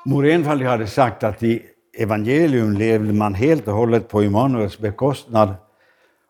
Mor 0.05 0.25
Enfaldig 0.25 0.65
hade 0.65 0.87
sagt 0.87 1.23
att 1.23 1.43
i 1.43 1.61
evangelium 1.97 2.73
levde 2.73 3.13
man 3.13 3.33
helt 3.33 3.67
och 3.67 3.73
hållet 3.73 4.09
på 4.09 4.23
Immanuels 4.23 4.79
bekostnad. 4.79 5.55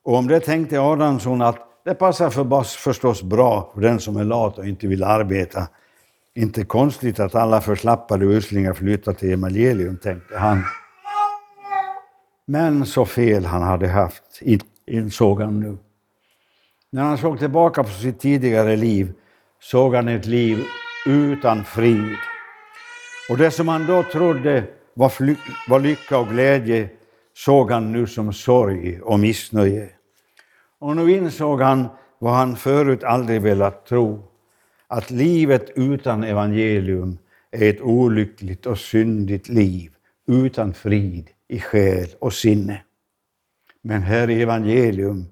Och 0.03 0.15
om 0.15 0.27
det 0.27 0.39
tänkte 0.39 0.79
Adamsson 0.79 1.41
att 1.41 1.66
det 1.87 1.95
passar 1.95 2.29
för, 2.29 2.63
förstås 2.63 3.23
bra 3.23 3.71
för 3.73 3.81
den 3.81 3.99
som 3.99 4.17
är 4.17 4.23
lat 4.23 4.57
och 4.57 4.67
inte 4.67 4.87
vill 4.87 5.03
arbeta. 5.03 5.67
Inte 6.35 6.63
konstigt 6.63 7.19
att 7.19 7.35
alla 7.35 7.61
förslappade 7.61 8.25
uslingar 8.25 8.73
flyttar 8.73 9.13
till 9.13 9.33
evangelium, 9.33 9.97
tänkte 9.97 10.37
han. 10.37 10.63
Men 12.45 12.85
så 12.85 13.05
fel 13.05 13.45
han 13.45 13.61
hade 13.61 13.87
haft, 13.87 14.41
insåg 14.87 15.41
han 15.41 15.59
nu. 15.59 15.77
När 16.91 17.03
han 17.03 17.17
såg 17.17 17.39
tillbaka 17.39 17.83
på 17.83 17.89
sitt 17.89 18.19
tidigare 18.19 18.75
liv 18.75 19.13
såg 19.59 19.95
han 19.95 20.07
ett 20.07 20.25
liv 20.25 20.63
utan 21.05 21.63
frid. 21.63 22.15
Och 23.29 23.37
det 23.37 23.51
som 23.51 23.67
han 23.67 23.87
då 23.87 24.03
trodde 24.03 24.63
var, 24.93 25.11
var 25.69 25.79
lycka 25.79 26.17
och 26.17 26.27
glädje 26.27 26.89
såg 27.33 27.71
han 27.71 27.91
nu 27.91 28.07
som 28.07 28.33
sorg 28.33 29.01
och 29.01 29.19
missnöje. 29.19 29.89
Och 30.79 30.95
nu 30.95 31.11
insåg 31.11 31.61
han 31.61 31.87
vad 32.19 32.33
han 32.33 32.55
förut 32.55 33.03
aldrig 33.03 33.41
velat 33.41 33.85
tro, 33.85 34.23
att 34.87 35.11
livet 35.11 35.69
utan 35.75 36.23
evangelium 36.23 37.17
är 37.51 37.69
ett 37.69 37.81
olyckligt 37.81 38.65
och 38.65 38.77
syndigt 38.77 39.49
liv 39.49 39.91
utan 40.27 40.73
frid 40.73 41.29
i 41.47 41.59
själ 41.59 42.07
och 42.19 42.33
sinne. 42.33 42.81
Men 43.81 44.01
här 44.01 44.29
i 44.29 44.41
evangelium 44.41 45.25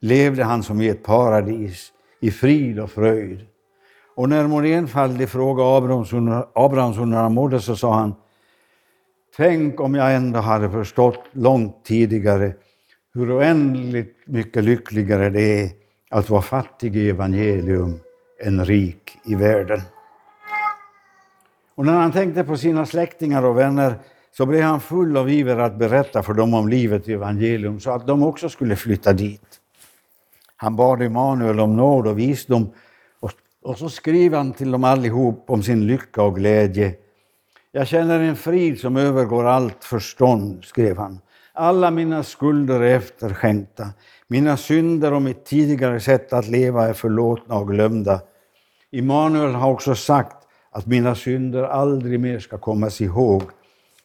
levde 0.00 0.44
han 0.44 0.62
som 0.62 0.80
i 0.80 0.88
ett 0.88 1.02
paradis, 1.02 1.92
i 2.20 2.30
frid 2.30 2.80
och 2.80 2.90
fröjd. 2.90 3.46
Och 4.14 4.28
när 4.28 4.46
mor 4.46 4.66
enfaldig 4.66 5.28
frågade 5.28 5.68
Abrahamsson 6.54 7.10
när 7.10 7.22
han 7.22 7.34
mådde 7.34 7.60
så 7.60 7.76
sa 7.76 7.94
han 7.94 8.14
Tänk 9.36 9.80
om 9.80 9.94
jag 9.94 10.14
ändå 10.14 10.38
hade 10.40 10.70
förstått 10.70 11.24
långt 11.32 11.84
tidigare 11.84 12.54
hur 13.14 13.38
oändligt 13.38 14.16
mycket 14.32 14.64
lyckligare 14.64 15.30
det 15.30 15.62
är 15.62 15.70
att 16.10 16.30
vara 16.30 16.42
fattig 16.42 16.96
i 16.96 17.10
evangelium 17.10 18.00
än 18.40 18.64
rik 18.64 19.18
i 19.24 19.34
världen. 19.34 19.80
Och 21.74 21.86
när 21.86 21.92
han 21.92 22.12
tänkte 22.12 22.44
på 22.44 22.56
sina 22.56 22.86
släktingar 22.86 23.42
och 23.42 23.58
vänner 23.58 23.94
så 24.36 24.46
blev 24.46 24.62
han 24.62 24.80
full 24.80 25.16
av 25.16 25.30
iver 25.30 25.56
att 25.56 25.78
berätta 25.78 26.22
för 26.22 26.34
dem 26.34 26.54
om 26.54 26.68
livet 26.68 27.08
i 27.08 27.12
evangelium 27.12 27.80
så 27.80 27.90
att 27.90 28.06
de 28.06 28.22
också 28.22 28.48
skulle 28.48 28.76
flytta 28.76 29.12
dit. 29.12 29.60
Han 30.56 30.76
bad 30.76 31.02
Emanuel 31.02 31.60
om 31.60 31.76
nåd 31.76 32.06
och 32.06 32.18
visdom 32.18 32.72
och, 33.20 33.32
och 33.62 33.78
så 33.78 33.88
skriver 33.88 34.36
han 34.36 34.52
till 34.52 34.70
dem 34.70 34.84
allihop 34.84 35.44
om 35.50 35.62
sin 35.62 35.86
lycka 35.86 36.22
och 36.22 36.36
glädje. 36.36 36.94
Jag 37.72 37.86
känner 37.86 38.20
en 38.20 38.36
frid 38.36 38.80
som 38.80 38.96
övergår 38.96 39.44
allt 39.44 39.84
förstånd, 39.84 40.64
skrev 40.64 40.96
han. 40.98 41.20
Alla 41.54 41.90
mina 41.90 42.22
skulder 42.22 42.80
är 42.80 42.96
efterskänkta. 42.96 43.88
Mina 44.32 44.56
synder 44.56 45.12
och 45.12 45.22
mitt 45.22 45.44
tidigare 45.44 46.00
sätt 46.00 46.32
att 46.32 46.48
leva 46.48 46.88
är 46.88 46.92
förlåtna 46.92 47.54
och 47.54 47.68
glömda. 47.68 48.20
Immanuel 48.90 49.54
har 49.54 49.70
också 49.70 49.94
sagt 49.94 50.36
att 50.70 50.86
mina 50.86 51.14
synder 51.14 51.62
aldrig 51.62 52.20
mer 52.20 52.38
ska 52.38 52.58
kommas 52.58 53.00
ihåg 53.00 53.42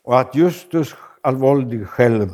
och 0.03 0.19
att 0.19 0.35
Justus 0.35 0.95
allvåldig 1.21 1.87
själv 1.87 2.29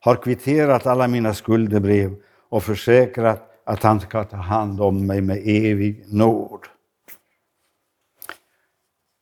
har 0.00 0.14
kvitterat 0.14 0.86
alla 0.86 1.08
mina 1.08 1.34
skuldebrev 1.34 2.16
och 2.48 2.62
försäkrat 2.62 3.50
att 3.64 3.82
han 3.82 4.00
ska 4.00 4.24
ta 4.24 4.36
hand 4.36 4.80
om 4.80 5.06
mig 5.06 5.20
med 5.20 5.38
evig 5.44 6.04
nåd. 6.06 6.60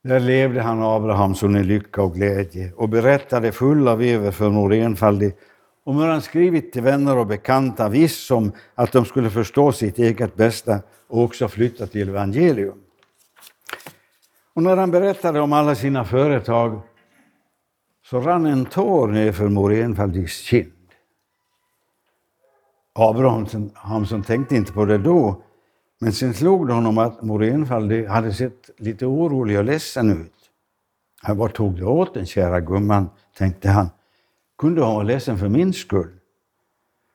Där 0.04 0.20
levde 0.20 0.62
han 0.62 0.82
Abraham 0.82 1.34
som 1.34 1.56
i 1.56 1.64
lycka 1.64 2.02
och 2.02 2.14
glädje 2.14 2.72
och 2.76 2.88
berättade 2.88 3.52
full 3.52 3.88
av 3.88 4.02
iver 4.02 4.30
för 4.30 4.72
enfaldig 4.72 5.34
och 5.84 5.94
när 5.94 6.08
han 6.08 6.22
skrivit 6.22 6.72
till 6.72 6.82
vänner 6.82 7.18
och 7.18 7.26
bekanta 7.26 7.88
visst 7.88 8.26
som 8.26 8.52
att 8.74 8.92
de 8.92 9.04
skulle 9.04 9.30
förstå 9.30 9.72
sitt 9.72 9.98
eget 9.98 10.36
bästa 10.36 10.80
och 11.08 11.22
också 11.22 11.48
flytta 11.48 11.86
till 11.86 12.08
evangelium. 12.08 12.78
Och 14.54 14.62
när 14.62 14.76
han 14.76 14.90
berättade 14.90 15.40
om 15.40 15.52
alla 15.52 15.74
sina 15.74 16.04
företag 16.04 16.80
så 18.04 18.20
rann 18.20 18.46
en 18.46 18.66
tår 18.66 19.08
nerför 19.08 19.48
mor 19.48 19.72
enfaldigs 19.72 20.38
kind. 20.38 20.70
Abrahamsson 22.92 24.22
tänkte 24.22 24.56
inte 24.56 24.72
på 24.72 24.84
det 24.84 24.98
då, 24.98 25.42
men 26.00 26.12
sen 26.12 26.34
slog 26.34 26.66
det 26.66 26.72
honom 26.72 26.98
att 26.98 27.22
mor 27.22 27.44
enfaldig 27.44 28.06
hade 28.06 28.32
sett 28.32 28.70
lite 28.78 29.06
orolig 29.06 29.58
och 29.58 29.64
ledsen 29.64 30.10
ut. 30.10 30.32
Vad 31.28 31.52
tog 31.54 31.76
det 31.76 31.84
åt 31.84 32.14
den 32.14 32.26
kära 32.26 32.60
gumman, 32.60 33.10
tänkte 33.38 33.68
han. 33.68 33.88
Kunde 34.58 34.82
hon 34.82 34.94
vara 34.94 35.04
ledsen 35.04 35.38
för 35.38 35.48
min 35.48 35.72
skull? 35.72 36.10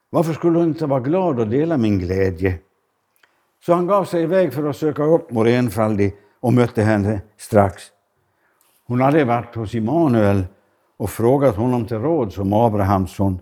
Varför 0.10 0.34
skulle 0.34 0.58
hon 0.58 0.68
inte 0.68 0.86
vara 0.86 1.00
glad 1.00 1.40
och 1.40 1.48
dela 1.48 1.78
min 1.78 2.00
glädje? 2.00 2.60
Så 3.66 3.74
han 3.74 3.88
gav 3.88 4.06
sig 4.06 4.24
iväg 4.24 4.54
för 4.54 4.70
att 4.70 4.78
söka 4.78 5.04
upp 5.04 5.32
mor 5.32 5.48
enfaldig 5.48 6.16
och 6.40 6.54
mötte 6.54 6.82
henne 6.82 7.22
strax. 7.38 7.84
Hon 8.88 9.02
hade 9.02 9.26
varit 9.26 9.56
hos 9.56 9.76
Immanuel 9.76 10.46
och 10.98 11.10
frågat 11.10 11.56
honom 11.56 11.86
till 11.86 11.98
råd 11.98 12.34
som 12.34 12.54
Abrahamsson 12.54 13.40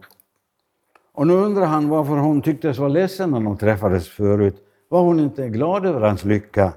Och 1.13 1.27
nu 1.27 1.33
undrar 1.33 1.65
han 1.65 1.89
varför 1.89 2.13
hon 2.13 2.41
tycktes 2.41 2.77
vara 2.77 2.89
ledsen 2.89 3.31
när 3.31 3.39
de 3.39 3.57
träffades 3.57 4.09
förut. 4.09 4.55
Var 4.89 5.01
hon 5.01 5.19
inte 5.19 5.49
glad 5.49 5.85
över 5.85 6.01
hans 6.01 6.25
lycka? 6.25 6.73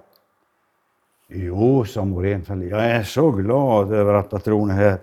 Jo, 1.28 1.84
sa 1.84 2.04
mor 2.04 2.26
enfaldig, 2.26 2.70
jag 2.70 2.84
är 2.84 3.02
så 3.02 3.30
glad 3.30 3.92
över 3.92 4.14
att 4.14 4.30
patron 4.30 4.70
är 4.70 4.74
här. 4.74 4.98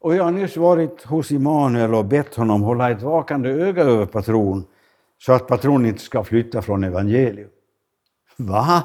Och 0.00 0.14
jag 0.14 0.24
har 0.24 0.30
nyss 0.30 0.56
varit 0.56 1.02
hos 1.02 1.32
Immanuel 1.32 1.94
och 1.94 2.04
bett 2.04 2.34
honom 2.34 2.62
hålla 2.62 2.90
ett 2.90 3.02
vakande 3.02 3.50
öga 3.50 3.82
över 3.82 4.06
patron 4.06 4.64
så 5.18 5.32
att 5.32 5.46
patron 5.46 5.86
inte 5.86 6.00
ska 6.00 6.24
flytta 6.24 6.62
från 6.62 6.84
evangelium. 6.84 7.48
Va? 8.36 8.82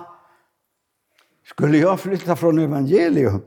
Skulle 1.46 1.78
jag 1.78 2.00
flytta 2.00 2.36
från 2.36 2.60
evangelium? 2.60 3.42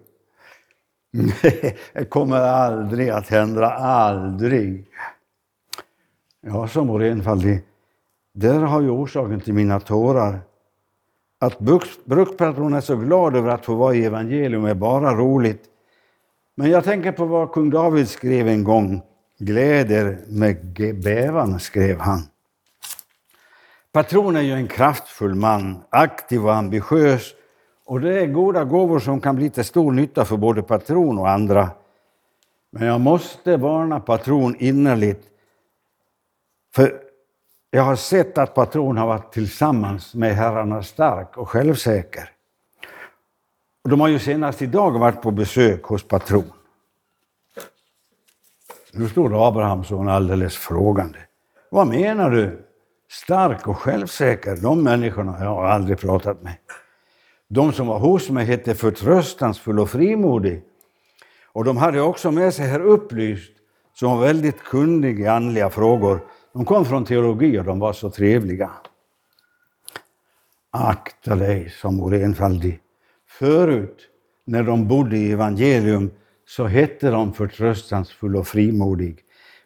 Nej, 1.10 1.78
det 1.92 2.04
kommer 2.04 2.37
aldrig 2.37 3.08
att 3.08 3.28
hända, 3.28 3.70
aldrig. 3.70 4.87
Ja, 6.40 6.68
sa 6.68 6.84
mor 6.84 7.02
Enfaldig, 7.02 7.60
där 8.34 8.60
har 8.60 8.80
ju 8.80 8.90
orsaken 8.90 9.40
till 9.40 9.54
mina 9.54 9.80
tårar. 9.80 10.40
Att 11.38 11.58
brukspatron 12.04 12.75
är 12.75 12.80
så 12.80 12.96
glad 12.96 13.37
över 13.37 13.48
att 13.48 13.64
få 13.64 13.75
vara 13.75 13.94
i 13.94 14.04
evangelium 14.04 14.64
är 14.64 14.75
bara 14.75 15.14
roligt. 15.14 15.64
Men 16.58 16.70
jag 16.70 16.84
tänker 16.84 17.12
på 17.12 17.24
vad 17.24 17.52
kung 17.52 17.70
David 17.70 18.08
skrev 18.08 18.48
en 18.48 18.64
gång. 18.64 19.02
Gläder 19.38 20.18
med 20.28 20.56
bävan, 21.02 21.60
skrev 21.60 22.00
han. 22.00 22.22
Patron 23.92 24.36
är 24.36 24.40
ju 24.40 24.52
en 24.52 24.68
kraftfull 24.68 25.34
man, 25.34 25.82
aktiv 25.90 26.44
och 26.44 26.54
ambitiös. 26.54 27.34
Och 27.84 28.00
det 28.00 28.20
är 28.20 28.26
goda 28.26 28.64
gåvor 28.64 28.98
som 28.98 29.20
kan 29.20 29.36
bli 29.36 29.50
till 29.50 29.64
stor 29.64 29.92
nytta 29.92 30.24
för 30.24 30.36
både 30.36 30.62
patron 30.62 31.18
och 31.18 31.28
andra. 31.28 31.70
Men 32.70 32.86
jag 32.86 33.00
måste 33.00 33.56
varna 33.56 34.00
patron 34.00 34.56
innerligt. 34.58 35.26
För 36.74 37.00
jag 37.70 37.82
har 37.82 37.96
sett 37.96 38.38
att 38.38 38.54
patron 38.54 38.96
har 38.96 39.06
varit 39.06 39.32
tillsammans 39.32 40.14
med 40.14 40.36
herrarna 40.36 40.82
stark 40.82 41.36
och 41.36 41.48
självsäker. 41.48 42.30
Och 43.85 43.90
de 43.90 44.00
har 44.00 44.08
ju 44.08 44.18
senast 44.18 44.62
idag 44.62 44.99
varit 44.99 45.23
på 45.23 45.30
besök 45.30 45.82
hos 45.82 46.02
patron. 46.02 46.52
Nu 48.92 49.08
står 49.08 49.49
Abrahamsson 49.49 50.08
alldeles 50.08 50.56
frågande. 50.56 51.18
Vad 51.70 51.87
menar 51.87 52.30
du? 52.30 52.64
Stark 53.11 53.68
och 53.68 53.78
självsäker, 53.78 54.56
de 54.56 54.82
människorna 54.82 55.37
jag 55.40 55.54
har 55.54 55.64
aldrig 55.64 55.99
pratat 55.99 56.42
med. 56.42 56.54
De 57.49 57.73
som 57.73 57.87
var 57.87 57.99
hos 57.99 58.30
mig 58.30 58.44
hette 58.44 58.75
förtröstansfull 58.75 59.80
och 59.80 59.90
frimodig. 59.90 60.62
Och 61.52 61.64
de 61.64 61.76
hade 61.76 62.00
också 62.00 62.30
med 62.30 62.54
sig 62.54 62.66
herr 62.66 62.80
Upplyst, 62.80 63.52
som 63.94 64.11
var 64.11 64.26
väldigt 64.26 64.64
kunnig 64.64 65.20
i 65.20 65.26
andliga 65.26 65.70
frågor. 65.70 66.20
De 66.52 66.64
kom 66.64 66.85
från 66.85 67.04
teologi 67.04 67.58
och 67.58 67.64
de 67.64 67.78
var 67.78 67.92
så 67.92 68.11
trevliga. 68.11 68.70
Akta 70.70 71.35
dig, 71.35 71.70
sa 71.70 71.90
mor 71.90 72.14
enfaldig. 72.14 72.80
Förut, 73.38 74.09
när 74.45 74.62
de 74.62 74.88
bodde 74.88 75.16
i 75.16 75.33
evangelium, 75.33 76.11
så 76.47 76.64
hette 76.64 77.11
de 77.11 77.33
förtröstansfull 77.33 78.37
och 78.37 78.47
frimodig. 78.47 79.18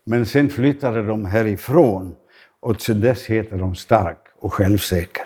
Men 0.05 0.27
sen 0.27 0.51
flyttade 0.51 1.07
de 1.07 1.25
härifrån 1.25 2.15
och 2.61 2.79
till 2.79 3.01
dess 3.01 3.27
heter 3.27 3.59
de 3.59 3.75
stark 3.75 4.19
och 4.39 4.55
självsäker. 4.55 5.25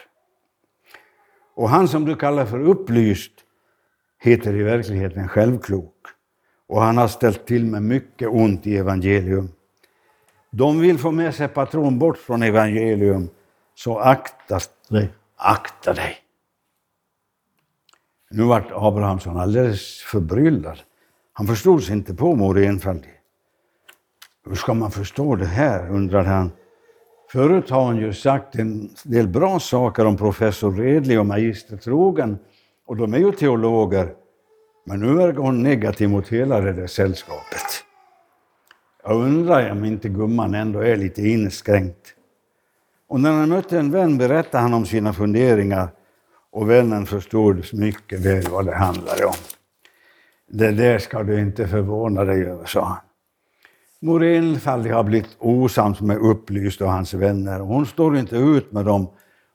Och 1.55 1.69
han 1.69 1.89
som 1.89 2.05
du 2.05 2.17
kallar 2.17 2.47
för 2.47 2.61
upplyst 2.61 3.33
heter 4.23 4.55
i 4.55 4.63
verkligheten 4.63 5.29
självklok. 5.29 5.95
Och 6.69 6.83
han 6.83 6.97
har 6.97 7.09
ställt 7.09 7.47
till 7.47 7.67
med 7.67 7.83
mycket 7.83 8.29
ont 8.29 8.67
i 8.67 8.77
evangelium. 8.77 9.49
De 10.51 10.81
vill 10.81 10.99
få 10.99 11.11
med 11.11 11.35
sig 11.35 11.49
patron 11.49 11.99
bort 11.99 12.19
från 12.19 12.43
evangelium, 12.43 13.29
så 13.75 13.99
akta 13.99 14.61
dig. 14.89 15.09
Akta 15.37 15.95
dig. 15.95 16.26
Nu 18.31 18.43
vart 18.43 18.73
Abrahamsson 18.73 19.37
alldeles 19.37 20.01
förbryllad. 20.01 20.79
Han 21.33 21.47
förstod 21.47 21.83
sig 21.83 21.95
inte 21.95 22.15
på 22.15 22.35
mor 22.35 22.59
enfaldig. 22.59 23.13
Hur 24.47 24.55
ska 24.55 24.75
man 24.75 24.91
förstå 24.91 25.37
det 25.37 25.47
här, 25.47 25.91
undrade 25.91 26.29
han. 26.29 26.51
Förut 27.33 27.71
har 27.71 27.85
hon 27.85 27.97
ju 27.97 28.13
sagt 28.13 28.55
en 28.55 28.91
del 29.05 29.29
bra 29.29 29.61
saker 29.61 30.05
om 30.05 30.17
professor 30.17 30.73
Redli 30.73 31.17
och 31.17 31.27
magister 31.27 31.77
Trogen, 31.77 32.39
och 32.87 32.97
de 32.97 33.15
är 33.15 33.19
ju 33.19 33.33
teologer. 33.33 34.15
Men 34.85 35.01
nu 35.01 35.23
är 35.23 35.33
hon 35.33 35.63
negativ 35.63 36.09
mot 36.09 36.29
hela 36.29 36.61
det 36.61 36.73
där 36.73 36.87
sällskapet. 36.87 37.85
Jag 39.03 39.17
undrar 39.17 39.71
om 39.71 39.85
inte 39.85 40.09
gumman 40.09 40.55
ändå 40.55 40.81
är 40.81 40.97
lite 40.97 41.23
inskränkt. 41.23 42.15
Och 43.09 43.21
när 43.21 43.33
han 43.33 43.49
mötte 43.49 43.79
en 43.79 43.91
vän 43.91 44.19
berättade 44.19 44.63
han 44.63 44.75
om 44.75 44.87
sina 44.87 45.13
funderingar 45.13 45.89
och 46.57 46.71
vännen 46.71 47.07
förstod 47.07 47.65
mycket 47.73 48.21
väl 48.21 48.49
vad 48.51 48.67
det 48.67 48.75
handlade 48.75 49.25
om. 49.25 49.35
Det 50.49 50.71
där 50.71 50.99
ska 50.99 51.23
du 51.23 51.41
inte 51.41 51.69
förvåna 51.69 52.25
dig 52.25 52.45
över, 52.45 52.65
sa 52.65 52.85
han. 52.85 52.99
Mor 54.01 54.25
Enfaldig 54.25 54.91
har 54.91 55.05
blivit 55.05 55.37
osams 55.39 56.01
med 56.01 56.17
Upplyst 56.17 56.81
och 56.81 56.93
hans 56.93 57.15
vänner. 57.15 57.61
Hon 57.61 57.87
står 57.87 58.17
inte 58.17 58.37
ut 58.37 58.73
med 58.73 58.85
dem 58.85 59.09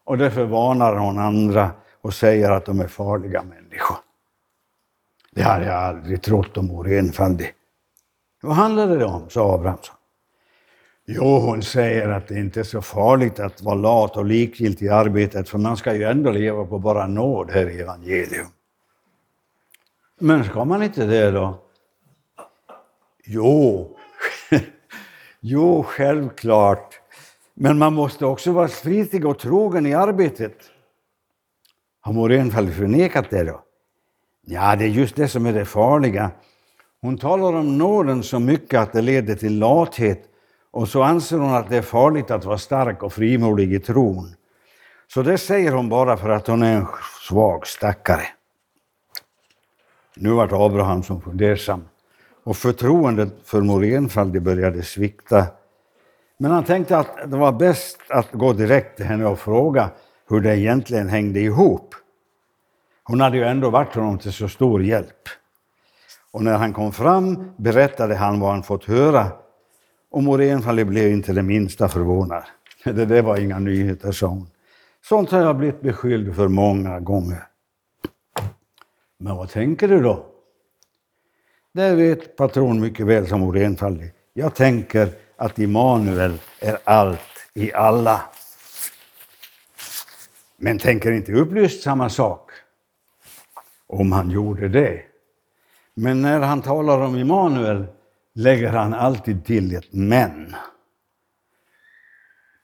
och 0.06 0.18
därför 0.18 0.46
varnar 0.46 0.96
hon 0.96 1.20
andra 1.20 1.72
och 2.02 2.14
säger 2.14 2.52
att 2.52 2.66
de 2.66 2.80
är 2.80 2.88
farliga 2.88 3.44
människor. 3.44 3.98
Det 5.32 5.42
hade 5.42 5.66
jag 5.66 5.76
aldrig 5.76 6.22
trott 6.22 6.58
om 6.58 6.68
mor 6.68 6.92
Enfaldig. 6.92 7.54
Vad 8.42 8.56
handlade 8.56 8.98
det 8.98 9.06
om, 9.06 9.30
sa 9.30 9.56
Abrahamsson. 9.56 9.96
Jo, 11.14 11.40
hon 11.40 11.62
säger 11.62 12.10
att 12.10 12.28
det 12.28 12.40
inte 12.40 12.60
är 12.60 12.64
så 12.64 12.82
farligt 12.82 13.40
att 13.40 13.62
vara 13.62 13.76
lat 13.76 14.18
och 14.18 14.26
likgiltig 14.26 14.86
i 14.86 14.90
arbetet, 14.90 15.50
för 15.50 15.58
man 15.58 15.78
ska 15.78 15.96
ju 15.96 16.04
ändå 16.04 16.32
leva 16.32 16.66
på 16.66 16.80
bara 16.80 17.08
nåd 17.08 17.52
här 17.52 17.70
i 17.70 17.82
evangelium. 17.82 18.48
Men 20.20 20.44
ska 20.44 20.66
man 20.66 20.84
inte 20.84 21.06
det 21.06 21.32
då? 21.32 21.60
Jo, 23.26 23.98
jo, 25.40 25.84
självklart. 25.84 27.00
Men 27.54 27.78
man 27.78 27.94
måste 27.94 28.26
också 28.26 28.52
vara 28.52 28.68
flitig 28.68 29.26
och 29.26 29.40
trogen 29.40 29.86
i 29.86 29.94
arbetet. 29.94 30.58
Har 32.02 32.14
Morén 32.14 32.52
förnekat 32.52 33.30
det 33.30 33.44
då? 33.44 33.62
Ja, 34.46 34.76
det 34.76 34.86
är 34.86 34.90
just 34.90 35.16
det 35.16 35.28
som 35.28 35.46
är 35.46 35.54
det 35.54 35.66
farliga. 35.66 36.32
Hon 37.02 37.18
talar 37.18 37.54
om 37.54 37.78
nåden 37.78 38.24
så 38.24 38.40
mycket 38.40 38.80
att 38.80 38.94
det 38.94 39.02
leder 39.02 39.36
till 39.36 39.60
lathet 39.60 40.31
och 40.72 40.88
så 40.88 41.04
anser 41.04 41.38
hon 41.38 41.54
att 41.54 41.70
det 41.70 41.78
är 41.78 41.82
farligt 41.82 42.32
att 42.32 42.46
vara 42.46 42.58
stark 42.58 43.04
och 43.04 43.14
frimodig 43.14 43.74
i 43.74 43.80
tron. 43.80 44.36
Så 45.08 45.22
det 45.22 45.38
säger 45.38 45.72
hon 45.72 45.90
bara 45.90 46.18
för 46.18 46.30
att 46.30 46.48
hon 46.48 46.64
är 46.64 46.76
en 46.76 46.88
svag 47.28 47.68
stackare. 47.68 48.28
Nu 50.16 50.30
vart 50.30 50.52
Abraham 50.52 51.04
som 51.04 51.22
fundersam 51.22 51.84
och 52.44 52.58
förtroendet 52.58 53.34
för 53.44 53.62
mor 53.62 53.84
Enfaldig 53.84 54.42
började 54.42 54.84
svikta. 54.84 55.46
Men 56.38 56.52
han 56.52 56.64
tänkte 56.64 56.98
att 56.98 57.32
det 57.32 57.38
var 57.38 57.52
bäst 57.52 57.98
att 58.10 58.32
gå 58.32 58.54
direkt 58.54 58.98
till 58.98 59.06
henne 59.06 59.26
och 59.26 59.40
fråga 59.40 59.90
hur 60.30 60.42
det 60.42 60.58
egentligen 60.58 61.10
hängde 61.10 61.40
ihop. 61.40 61.96
Hon 63.04 63.22
hade 63.22 63.38
ju 63.38 63.44
ändå 63.44 63.70
varit 63.70 63.96
honom 63.96 64.18
till 64.18 64.34
så 64.34 64.50
stor 64.50 64.84
hjälp. 64.84 65.30
Och 66.32 66.44
när 66.44 66.58
han 66.58 66.74
kom 66.74 66.92
fram 66.92 67.52
berättade 67.58 68.16
han 68.16 68.40
vad 68.40 68.52
han 68.52 68.64
fått 68.64 68.86
höra 68.86 69.28
och 70.12 70.24
mor 70.24 70.84
blev 70.84 71.12
inte 71.12 71.34
det 71.34 71.44
minsta 71.44 71.90
förvånad. 71.90 72.44
Det 72.84 73.06
där 73.06 73.22
var 73.22 73.38
inga 73.38 73.60
nyheter, 73.60 74.12
sa 74.12 74.28
hon. 74.28 74.48
Sånt 75.04 75.32
har 75.32 75.42
jag 75.42 75.58
blivit 75.58 75.82
beskylld 75.82 76.36
för 76.36 76.48
många 76.48 77.00
gånger. 77.00 77.44
Men 79.18 79.36
vad 79.36 79.50
tänker 79.50 79.88
du 79.88 80.02
då? 80.02 80.26
Det 81.74 81.96
vet 81.96 82.36
patron 82.36 82.82
mycket 82.82 83.06
väl 83.06 83.28
som 83.28 83.40
mor 83.40 84.12
Jag 84.34 84.56
tänker 84.56 85.10
att 85.36 85.60
Immanuel 85.60 86.40
är 86.60 86.78
allt 86.84 87.20
i 87.54 87.74
alla. 87.74 88.22
Men 90.58 90.80
tänker 90.80 91.12
inte 91.12 91.34
upplyst 91.34 91.84
samma 91.84 92.10
sak? 92.10 92.52
Om 93.88 94.12
han 94.12 94.30
gjorde 94.30 94.68
det. 94.68 95.02
Men 95.94 96.22
när 96.22 96.40
han 96.40 96.62
talar 96.62 97.02
om 97.02 97.18
Immanuel 97.18 97.86
lägger 98.34 98.70
han 98.70 98.94
alltid 98.94 99.46
till 99.46 99.76
ett 99.76 99.94
men. 99.94 100.56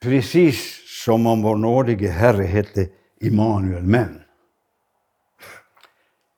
Precis 0.01 0.83
som 1.05 1.27
om 1.27 1.41
vår 1.41 1.55
nådige 1.55 2.09
Herre 2.09 2.43
hette 2.43 2.89
Immanuel 3.21 3.83
men. 3.83 4.21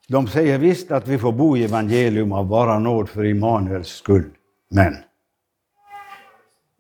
De 0.08 0.28
säger 0.28 0.58
visst 0.58 0.92
att 0.92 1.08
vi 1.08 1.18
får 1.18 1.32
bo 1.32 1.58
i 1.58 1.64
evangelium 1.64 2.32
av 2.32 2.48
bara 2.48 2.80
nåd 2.80 3.10
för 3.10 3.26
Immanuels 3.26 3.88
skull, 3.88 4.30
men. 4.70 4.96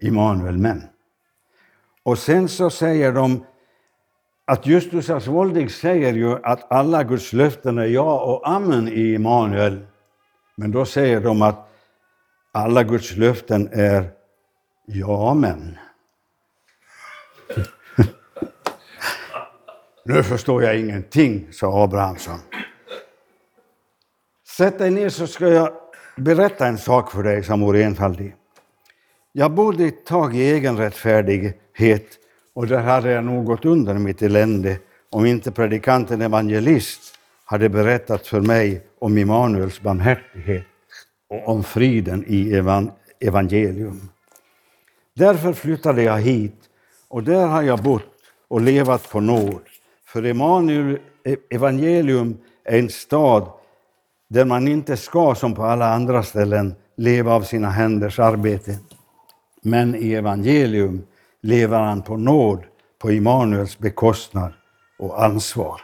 Immanuel 0.01 0.57
men. 0.57 0.83
Och 2.03 2.17
sen 2.17 2.47
så 2.47 2.69
säger 2.69 3.11
de 3.11 3.45
att 4.45 4.65
Justus 4.67 5.27
Voldig 5.27 5.71
säger 5.71 6.13
ju 6.13 6.45
att 6.45 6.71
alla 6.71 7.03
Guds 7.03 7.33
löften 7.33 7.77
är 7.77 7.85
ja 7.85 8.19
och 8.19 8.49
amen 8.49 8.87
i 8.87 9.13
Immanuel. 9.13 9.85
Men 10.55 10.71
då 10.71 10.85
säger 10.85 11.21
de 11.21 11.41
att 11.41 11.68
alla 12.51 12.83
Guds 12.83 13.15
löften 13.15 13.69
är 13.71 14.11
Ja, 14.85 15.33
men. 15.33 15.77
nu 20.05 20.23
förstår 20.23 20.63
jag 20.63 20.79
ingenting, 20.79 21.47
sa 21.51 21.83
Abrahamsson. 21.83 22.39
Sätt 24.47 24.77
dig 24.77 24.91
ner 24.91 25.09
så 25.09 25.27
ska 25.27 25.47
jag 25.47 25.71
berätta 26.17 26.67
en 26.67 26.77
sak 26.77 27.11
för 27.11 27.23
dig, 27.23 27.43
sa 27.43 27.55
mor 27.55 27.75
enfaldig. 27.75 28.35
Jag 29.31 29.51
bodde 29.51 29.85
ett 29.85 30.05
tag 30.05 30.35
i 30.35 30.51
egen 30.51 30.77
rättfärdighet 30.77 32.07
och 32.53 32.67
där 32.67 32.81
hade 32.81 33.11
jag 33.11 33.23
nog 33.23 33.45
gått 33.45 33.65
under 33.65 33.93
mitt 33.93 34.21
elände 34.21 34.79
om 35.09 35.25
inte 35.25 35.51
predikanten 35.51 36.21
evangelist 36.21 37.01
hade 37.45 37.69
berättat 37.69 38.27
för 38.27 38.41
mig 38.41 38.87
om 38.99 39.17
Immanuels 39.17 39.81
barmhärtighet 39.81 40.65
och 41.29 41.49
om 41.49 41.63
friden 41.63 42.25
i 42.27 42.53
evangelium. 43.19 44.09
Därför 45.15 45.53
flyttade 45.53 46.03
jag 46.03 46.21
hit 46.21 46.55
och 47.07 47.23
där 47.23 47.47
har 47.47 47.61
jag 47.61 47.83
bott 47.83 48.03
och 48.47 48.61
levat 48.61 49.09
på 49.09 49.19
nåd. 49.19 49.61
För 50.05 50.23
Emanuel, 50.23 50.99
e-, 51.23 51.35
evangelium 51.49 52.37
är 52.63 52.79
en 52.79 52.89
stad 52.89 53.51
där 54.27 54.45
man 54.45 54.67
inte 54.67 54.97
ska, 54.97 55.35
som 55.35 55.55
på 55.55 55.63
alla 55.63 55.93
andra 55.93 56.23
ställen, 56.23 56.75
leva 56.95 57.33
av 57.33 57.41
sina 57.41 57.69
händers 57.69 58.19
arbete. 58.19 58.77
Men 59.61 59.95
i 59.95 60.13
evangelium 60.13 61.05
lever 61.41 61.79
han 61.79 62.01
på 62.01 62.17
nåd, 62.17 62.63
på 62.99 63.11
Immanuels 63.11 63.79
bekostnad 63.79 64.53
och 64.99 65.23
ansvar. 65.23 65.81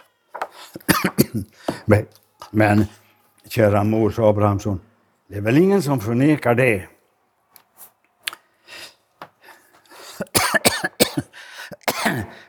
Men, 2.52 2.86
kära 3.50 3.84
Mors 3.84 4.20
Abrahamsson, 4.20 4.80
det 5.28 5.38
är 5.38 5.42
väl 5.42 5.58
ingen 5.58 5.82
som 5.82 6.00
förnekar 6.00 6.56
det. 6.56 6.88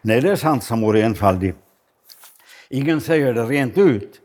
Nej, 0.03 0.21
det 0.21 0.31
är 0.31 0.37
sant, 0.37 0.65
sa 0.65 0.77
mor 0.77 0.97
enfaldig. 0.97 1.55
Ingen 2.69 3.01
säger 3.01 3.35
det 3.35 3.45
rent 3.45 3.79
ut, 3.79 4.21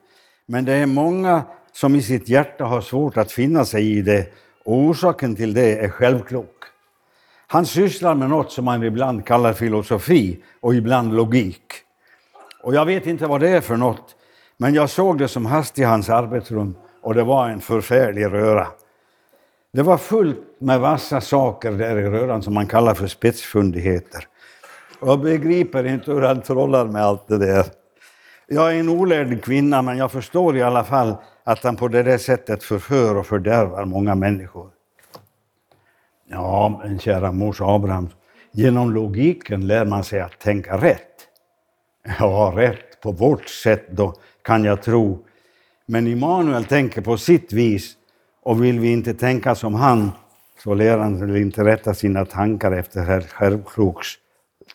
men 0.46 0.66
det 0.66 0.74
är 0.74 0.86
många 0.86 1.44
som 1.72 1.96
i 1.96 2.02
sitt 2.02 2.30
hjärta 2.30 2.66
har 2.66 2.82
svårt 2.82 3.18
att 3.18 3.32
finna 3.32 3.66
sig 3.66 3.98
i 3.98 4.02
det 4.02 4.34
och 4.66 4.78
orsaken 4.78 5.36
till 5.36 5.54
det 5.54 5.78
är 5.78 5.90
självklok. 5.90 6.64
Han 7.48 7.66
sysslar 7.66 8.16
med 8.16 8.30
något 8.30 8.52
som 8.52 8.66
man 8.66 8.84
ibland 8.84 9.26
kallar 9.26 9.54
filosofi 9.54 10.44
och 10.60 10.76
ibland 10.76 11.16
logik. 11.16 11.66
Och 12.64 12.76
jag 12.76 12.86
vet 12.86 13.06
inte 13.06 13.28
vad 13.28 13.42
det 13.42 13.50
är 13.50 13.62
för 13.62 13.78
något, 13.78 14.16
men 14.58 14.74
jag 14.74 14.90
såg 14.90 15.18
det 15.18 15.28
som 15.28 15.46
hast 15.46 15.80
i 15.80 15.84
hans 15.84 16.10
arbetsrum 16.10 16.76
och 17.02 17.14
det 17.16 17.24
var 17.24 17.50
en 17.50 17.62
förfärlig 17.62 18.26
röra. 18.26 18.68
Det 19.74 19.82
var 19.82 19.98
fullt 19.98 20.38
med 20.60 20.80
vassa 20.80 21.22
saker 21.22 21.72
där 21.72 21.98
i 21.98 22.10
röran 22.10 22.42
som 22.44 22.54
man 22.54 22.68
kallar 22.68 22.94
för 22.94 23.08
spetsfundigheter. 23.08 24.28
Jag 25.02 25.22
begriper 25.22 25.84
inte 25.84 26.12
hur 26.12 26.22
han 26.22 26.42
trollar 26.42 26.86
med 26.86 27.04
allt 27.04 27.28
det 27.28 27.38
där. 27.38 27.66
Jag 28.48 28.76
är 28.76 28.80
en 28.80 28.90
olärd 28.90 29.44
kvinna, 29.44 29.82
men 29.82 29.98
jag 29.98 30.12
förstår 30.12 30.58
i 30.58 30.62
alla 30.62 30.84
fall 30.84 31.16
att 31.44 31.64
han 31.64 31.76
på 31.76 31.88
det 31.88 32.04
där 32.04 32.18
sättet 32.18 32.64
förför 32.64 33.18
och 33.18 33.26
fördärvar 33.26 33.86
många 33.86 34.16
människor. 34.16 34.70
Ja, 36.30 36.82
men 36.84 37.00
kära 37.00 37.32
mors 37.32 37.62
Abraham, 37.62 38.10
genom 38.52 38.92
logiken 38.92 39.68
lär 39.68 39.86
man 39.86 40.04
sig 40.04 40.22
att 40.22 40.40
tänka 40.40 40.78
rätt. 40.78 41.28
Ja, 42.20 42.54
rätt 42.56 43.02
på 43.02 43.12
vårt 43.12 43.50
sätt 43.50 43.88
då, 43.92 44.14
kan 44.42 44.64
jag 44.64 44.82
tro. 44.82 45.26
Men 45.86 46.08
Immanuel 46.08 46.66
tänker 46.66 47.02
på 47.02 47.18
sitt 47.18 47.54
vis 47.54 47.98
och 48.42 48.64
vill 48.64 48.80
vi 48.80 48.92
inte 48.92 49.14
tänka 49.14 49.56
som 49.56 49.74
han 49.74 50.12
så 50.64 50.74
lär 50.74 50.98
han 50.98 51.20
väl 51.20 51.36
inte 51.36 51.64
rätta 51.64 51.94
sina 51.94 52.26
tankar 52.26 52.72
efter 52.72 53.02
herr 53.02 53.22
självkloks 53.22 54.08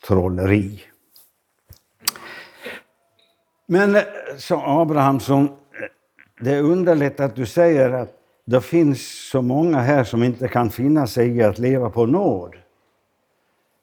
trolleri. 0.06 0.80
Men, 3.66 3.96
eh, 3.96 4.02
sa 4.38 4.80
Abrahamsson, 4.82 5.44
eh, 5.44 5.50
det 6.40 6.54
är 6.54 6.62
underligt 6.62 7.20
att 7.20 7.36
du 7.36 7.46
säger 7.46 7.90
att 7.90 8.12
det 8.44 8.60
finns 8.60 9.28
så 9.30 9.42
många 9.42 9.78
här 9.78 10.04
som 10.04 10.22
inte 10.22 10.48
kan 10.48 10.70
finna 10.70 11.06
sig 11.06 11.36
i 11.36 11.42
att 11.42 11.58
leva 11.58 11.90
på 11.90 12.06
nåd. 12.06 12.54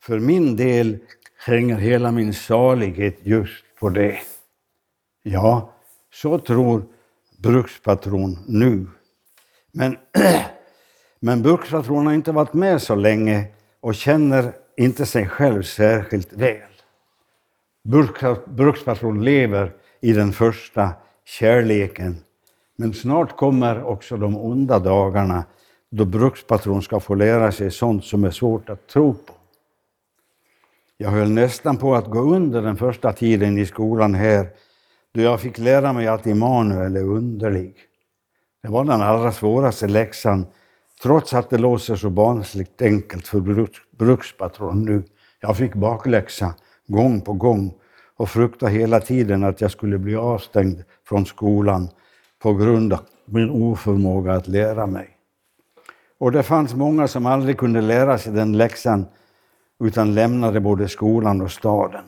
För 0.01 0.19
min 0.19 0.55
del 0.55 0.97
hänger 1.45 1.75
hela 1.75 2.11
min 2.11 2.33
salighet 2.33 3.17
just 3.21 3.63
på 3.79 3.89
det. 3.89 4.19
Ja, 5.23 5.69
så 6.13 6.39
tror 6.39 6.83
brukspatron 7.43 8.39
nu. 8.47 8.87
Men, 9.71 9.97
men 11.19 11.41
brukspatron 11.41 12.05
har 12.05 12.13
inte 12.13 12.31
varit 12.31 12.53
med 12.53 12.81
så 12.81 12.95
länge 12.95 13.45
och 13.79 13.95
känner 13.95 14.53
inte 14.77 15.05
sig 15.05 15.27
själv 15.27 15.63
särskilt 15.63 16.33
väl. 16.33 16.57
Brukspatron 18.45 19.23
lever 19.23 19.71
i 20.01 20.13
den 20.13 20.33
första 20.33 20.89
kärleken. 21.25 22.15
Men 22.75 22.93
snart 22.93 23.37
kommer 23.37 23.83
också 23.83 24.17
de 24.17 24.37
onda 24.37 24.79
dagarna 24.79 25.43
då 25.89 26.05
brukspatron 26.05 26.81
ska 26.81 26.99
få 26.99 27.15
lära 27.15 27.51
sig 27.51 27.71
sånt 27.71 28.05
som 28.05 28.23
är 28.23 28.31
svårt 28.31 28.69
att 28.69 28.87
tro 28.87 29.13
på. 29.13 29.33
Jag 30.97 31.09
höll 31.09 31.29
nästan 31.29 31.77
på 31.77 31.95
att 31.95 32.07
gå 32.07 32.19
under 32.19 32.61
den 32.61 32.77
första 32.77 33.13
tiden 33.13 33.57
i 33.57 33.65
skolan 33.65 34.15
här 34.15 34.49
då 35.13 35.21
jag 35.21 35.41
fick 35.41 35.57
lära 35.57 35.93
mig 35.93 36.07
att 36.07 36.27
Immanuel 36.27 36.95
är 36.95 37.03
underlig. 37.03 37.75
Det 38.63 38.69
var 38.69 38.83
den 38.83 39.01
allra 39.01 39.31
svåraste 39.31 39.87
läxan, 39.87 40.45
trots 41.01 41.33
att 41.33 41.49
det 41.49 41.57
låter 41.57 41.95
så 41.95 42.09
barnsligt 42.09 42.81
enkelt 42.81 43.27
för 43.27 43.39
bruks, 43.39 43.79
brukspatron 43.97 44.85
nu. 44.85 45.03
Jag 45.39 45.57
fick 45.57 45.73
bakläxa 45.73 46.55
gång 46.87 47.21
på 47.21 47.33
gång 47.33 47.73
och 48.17 48.29
fruktade 48.29 48.71
hela 48.71 48.99
tiden 48.99 49.43
att 49.43 49.61
jag 49.61 49.71
skulle 49.71 49.97
bli 49.97 50.15
avstängd 50.15 50.83
från 51.07 51.25
skolan 51.25 51.89
på 52.41 52.53
grund 52.53 52.93
av 52.93 52.99
min 53.25 53.49
oförmåga 53.49 54.33
att 54.33 54.47
lära 54.47 54.85
mig. 54.85 55.09
Och 56.19 56.31
det 56.31 56.43
fanns 56.43 56.73
många 56.73 57.07
som 57.07 57.25
aldrig 57.25 57.57
kunde 57.57 57.81
lära 57.81 58.17
sig 58.17 58.33
den 58.33 58.57
läxan 58.57 59.05
utan 59.83 60.15
lämnade 60.15 60.59
både 60.59 60.87
skolan 60.87 61.41
och 61.41 61.51
staden. 61.51 62.03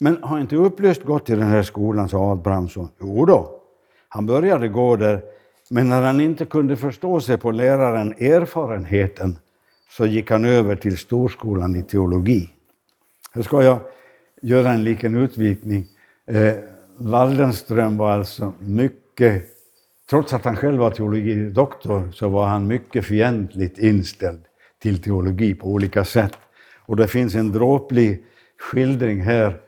Men 0.00 0.22
har 0.22 0.40
inte 0.40 0.56
upplyst 0.56 1.02
gått 1.02 1.26
till 1.26 1.38
den 1.38 1.48
här 1.48 1.62
skolan, 1.62 2.08
sa 2.08 2.32
Abrahamsson. 2.32 2.88
Jo 3.00 3.24
då, 3.24 3.60
han 4.08 4.26
började 4.26 4.68
gå 4.68 4.96
där, 4.96 5.22
men 5.70 5.88
när 5.88 6.02
han 6.02 6.20
inte 6.20 6.44
kunde 6.44 6.76
förstå 6.76 7.20
sig 7.20 7.38
på 7.38 7.50
läraren 7.50 8.12
erfarenheten 8.12 9.38
så 9.90 10.06
gick 10.06 10.30
han 10.30 10.44
över 10.44 10.76
till 10.76 10.98
storskolan 10.98 11.76
i 11.76 11.82
teologi. 11.82 12.50
Här 13.32 13.42
ska 13.42 13.62
jag 13.62 13.78
göra 14.42 14.72
en 14.72 14.84
liten 14.84 15.14
utvikning. 15.14 15.86
Eh, 16.26 16.54
Waldenström 16.96 17.96
var 17.96 18.10
alltså 18.10 18.52
mycket, 18.58 19.44
trots 20.10 20.32
att 20.32 20.44
han 20.44 20.56
själv 20.56 20.78
var 20.78 20.90
teologidoktor, 20.90 22.10
så 22.12 22.28
var 22.28 22.46
han 22.46 22.66
mycket 22.66 23.04
fientligt 23.04 23.78
inställd 23.78 24.40
till 24.78 25.02
teologi 25.02 25.54
på 25.54 25.68
olika 25.68 26.04
sätt. 26.04 26.38
Och 26.86 26.96
det 26.96 27.08
finns 27.08 27.34
en 27.34 27.52
dråplig 27.52 28.24
skildring 28.58 29.20
här 29.20 29.60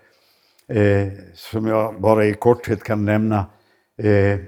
eh, 0.68 1.08
som 1.34 1.66
jag 1.66 2.00
bara 2.00 2.26
i 2.26 2.34
korthet 2.34 2.84
kan 2.84 3.04
nämna. 3.04 3.46
Eh, 3.98 4.38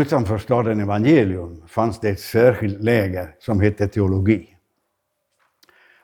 utanför 0.00 0.38
staden 0.38 0.80
Evangelium 0.80 1.62
fanns 1.68 2.00
det 2.00 2.08
ett 2.08 2.20
särskilt 2.20 2.80
läger 2.82 3.34
som 3.38 3.60
hette 3.60 3.88
teologi. 3.88 4.56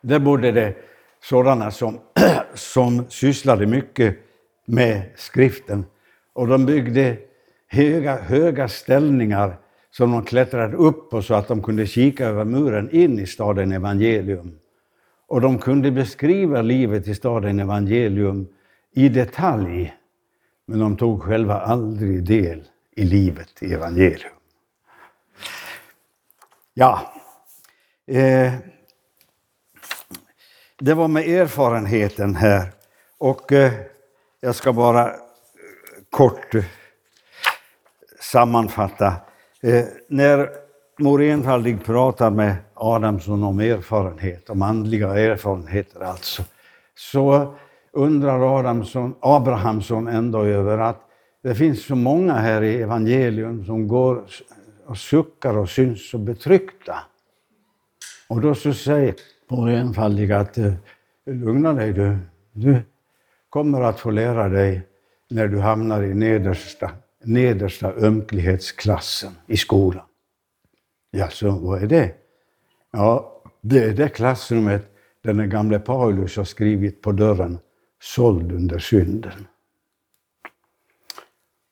Där 0.00 0.18
bodde 0.18 0.52
det 0.52 0.74
sådana 1.22 1.70
som, 1.70 1.98
som 2.54 3.04
sysslade 3.08 3.66
mycket 3.66 4.18
med 4.64 5.02
skriften. 5.16 5.84
Och 6.32 6.48
de 6.48 6.66
byggde 6.66 7.16
höga, 7.68 8.16
höga 8.16 8.68
ställningar 8.68 9.56
som 9.90 10.12
de 10.12 10.24
klättrade 10.24 10.76
upp 10.76 11.10
på 11.10 11.22
så 11.22 11.34
att 11.34 11.48
de 11.48 11.62
kunde 11.62 11.86
kika 11.86 12.26
över 12.26 12.44
muren 12.44 12.90
in 12.90 13.18
i 13.18 13.26
staden 13.26 13.72
Evangelium. 13.72 14.58
Och 15.26 15.40
de 15.40 15.58
kunde 15.58 15.90
beskriva 15.90 16.62
livet 16.62 17.08
i 17.08 17.14
staden 17.14 17.60
Evangelium 17.60 18.46
i 18.94 19.08
detalj, 19.08 19.94
men 20.66 20.78
de 20.78 20.96
tog 20.96 21.22
själva 21.22 21.60
aldrig 21.60 22.24
del 22.24 22.64
i 22.96 23.04
livet 23.04 23.62
i 23.62 23.72
evangelium. 23.72 24.32
Ja, 26.74 27.12
eh, 28.06 28.52
det 30.78 30.94
var 30.94 31.08
med 31.08 31.28
erfarenheten 31.28 32.34
här. 32.34 32.72
Och 33.18 33.52
eh, 33.52 33.72
jag 34.40 34.54
ska 34.54 34.72
bara 34.72 35.08
eh, 35.08 35.14
kort 36.10 36.54
eh, 36.54 36.64
sammanfatta. 38.20 39.14
Eh, 39.62 39.84
när 40.08 40.50
Mor 40.98 41.22
Enfaldig 41.22 41.84
pratar 41.84 42.30
med 42.30 42.56
Adamsson 42.74 43.42
om 43.44 43.60
erfarenhet, 43.60 44.50
om 44.50 44.62
andliga 44.62 45.08
erfarenheter 45.18 46.00
alltså, 46.00 46.42
så 46.94 47.54
undrar 47.98 48.58
Adamsson, 48.58 49.14
Abrahamsson 49.20 50.08
ändå 50.08 50.42
över 50.42 50.78
att 50.78 51.00
det 51.42 51.54
finns 51.54 51.84
så 51.84 51.94
många 51.94 52.32
här 52.32 52.62
i 52.62 52.82
evangelium 52.82 53.64
som 53.64 53.88
går 53.88 54.24
och 54.86 54.98
suckar 54.98 55.56
och 55.56 55.68
syns 55.68 56.10
så 56.10 56.18
betryckta. 56.18 56.98
Och 58.28 58.40
då 58.40 58.54
så 58.54 58.72
säger 58.72 59.14
vår 59.48 59.68
enfaldiga 59.68 60.38
att 60.38 60.58
eh, 60.58 60.72
lugna 61.26 61.72
dig 61.72 61.92
du. 61.92 62.18
Du 62.52 62.82
kommer 63.50 63.80
att 63.80 64.00
få 64.00 64.10
lära 64.10 64.48
dig 64.48 64.82
när 65.30 65.48
du 65.48 65.58
hamnar 65.58 66.02
i 66.02 66.14
nedersta, 66.14 66.90
nedersta 67.24 67.92
ömklighetsklassen 67.92 69.32
i 69.46 69.56
skolan. 69.56 70.04
Ja, 71.10 71.28
så 71.28 71.50
vad 71.50 71.82
är 71.82 71.86
det? 71.86 72.14
Ja, 72.92 73.42
det 73.60 73.84
är 73.84 73.92
det 73.92 74.08
klassrummet 74.08 74.94
där 75.22 75.34
den 75.34 75.50
gamle 75.50 75.78
Paulus 75.78 76.36
har 76.36 76.44
skrivit 76.44 77.02
på 77.02 77.12
dörren, 77.12 77.58
såld 78.00 78.52
under 78.52 78.78
synden. 78.78 79.46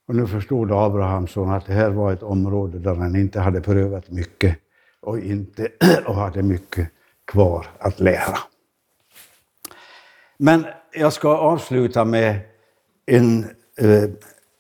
Och 0.09 0.15
nu 0.15 0.27
förstod 0.27 0.73
Abrahamsson 0.73 1.51
att 1.51 1.67
det 1.67 1.73
här 1.73 1.91
var 1.91 2.13
ett 2.13 2.23
område 2.23 2.79
där 2.79 2.95
han 2.95 3.17
inte 3.17 3.41
hade 3.41 3.61
prövat 3.61 4.11
mycket 4.11 4.59
och, 5.01 5.19
inte, 5.19 5.69
och 6.07 6.15
hade 6.15 6.43
mycket 6.43 6.91
kvar 7.25 7.67
att 7.79 8.01
lära. 8.01 8.39
Men 10.37 10.67
jag 10.93 11.13
ska 11.13 11.37
avsluta 11.37 12.05
med 12.05 12.41
en 13.07 13.45
eh, 13.79 14.11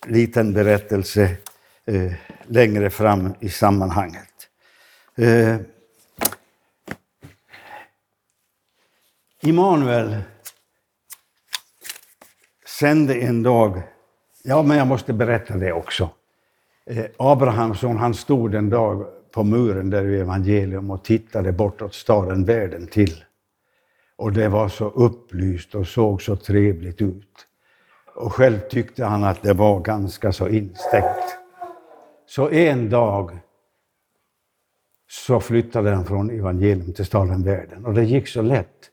liten 0.06 0.52
berättelse 0.52 1.36
eh, 1.84 2.12
längre 2.46 2.90
fram 2.90 3.34
i 3.40 3.48
sammanhanget. 3.48 4.48
Eh, 5.16 5.56
Immanuel 9.42 10.16
sände 12.78 13.14
en 13.14 13.42
dag, 13.42 13.82
ja 14.44 14.62
men 14.62 14.76
jag 14.76 14.86
måste 14.86 15.12
berätta 15.12 15.56
det 15.56 15.72
också. 15.72 16.10
Eh, 16.86 17.04
Abrahamsson 17.16 17.96
han 17.96 18.14
stod 18.14 18.54
en 18.54 18.70
dag 18.70 19.06
på 19.30 19.44
muren 19.44 19.90
där 19.90 20.04
i 20.06 20.20
evangelium 20.20 20.90
och 20.90 21.04
tittade 21.04 21.52
bortåt 21.52 21.94
staden 21.94 22.44
världen 22.44 22.86
till. 22.86 23.24
Och 24.16 24.32
det 24.32 24.48
var 24.48 24.68
så 24.68 24.88
upplyst 24.88 25.74
och 25.74 25.86
såg 25.86 26.22
så 26.22 26.36
trevligt 26.36 27.02
ut. 27.02 27.46
Och 28.14 28.32
själv 28.32 28.58
tyckte 28.70 29.04
han 29.04 29.24
att 29.24 29.42
det 29.42 29.52
var 29.52 29.80
ganska 29.80 30.32
så 30.32 30.48
instängt. 30.48 31.38
Så 32.26 32.50
en 32.50 32.90
dag 32.90 33.38
så 35.08 35.40
flyttade 35.40 35.90
han 35.90 36.04
från 36.04 36.30
evangelium 36.30 36.92
till 36.92 37.06
staden 37.06 37.42
världen. 37.42 37.86
Och 37.86 37.94
det 37.94 38.04
gick 38.04 38.28
så 38.28 38.42
lätt. 38.42 38.90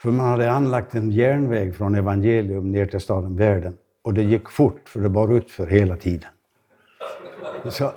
För 0.00 0.10
man 0.10 0.26
hade 0.26 0.52
anlagt 0.52 0.94
en 0.94 1.10
järnväg 1.10 1.72
från 1.76 1.94
evangelium 1.94 2.72
ner 2.72 2.86
till 2.86 3.00
staden 3.00 3.36
världen. 3.36 3.76
Och 4.02 4.14
det 4.14 4.22
gick 4.22 4.50
fort, 4.50 4.88
för 4.88 5.00
det 5.00 5.08
bar 5.08 5.36
utför 5.36 5.66
hela 5.66 5.96
tiden. 5.96 6.30
Så, 7.70 7.84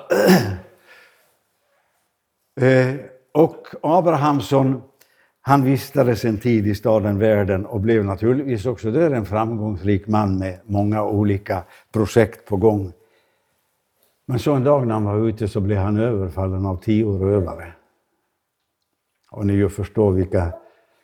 eh, 2.66 2.96
och 3.32 3.68
Abrahamsson, 3.82 4.82
han 5.42 5.64
vistades 5.64 6.26
en 6.26 6.38
tid 6.38 6.68
i 6.68 6.76
staden 6.76 7.20
världen 7.20 7.66
och 7.66 7.80
blev 7.80 8.06
naturligtvis 8.06 8.66
också 8.66 8.92
där 8.92 9.12
en 9.12 9.26
framgångsrik 9.26 10.08
man 10.08 10.38
med 10.38 10.60
många 10.66 11.04
olika 11.04 11.64
projekt 11.92 12.46
på 12.46 12.58
gång. 12.58 12.94
Men 14.26 14.40
så 14.40 14.54
en 14.54 14.64
dag 14.64 14.88
när 14.88 14.94
han 14.94 15.04
var 15.04 15.28
ute 15.30 15.48
så 15.48 15.60
blev 15.60 15.78
han 15.78 15.98
överfallen 15.98 16.66
av 16.66 16.82
tio 16.82 17.06
rövare. 17.06 17.74
Och 19.32 19.46
ni 19.46 19.54
ju 19.54 19.70
förstår 19.70 20.12
vilka 20.12 20.54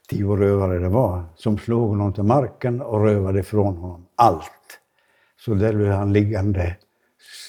tio 0.07 0.35
rövare 0.35 0.79
det 0.79 0.89
var 0.89 1.23
som 1.35 1.57
slog 1.57 1.89
honom 1.89 2.13
till 2.13 2.23
marken 2.23 2.81
och 2.81 3.03
rövade 3.03 3.39
ifrån 3.39 3.77
honom 3.77 4.05
allt. 4.15 4.79
Så 5.39 5.53
där 5.53 5.73
blev 5.73 5.91
han 5.91 6.13
liggande, 6.13 6.75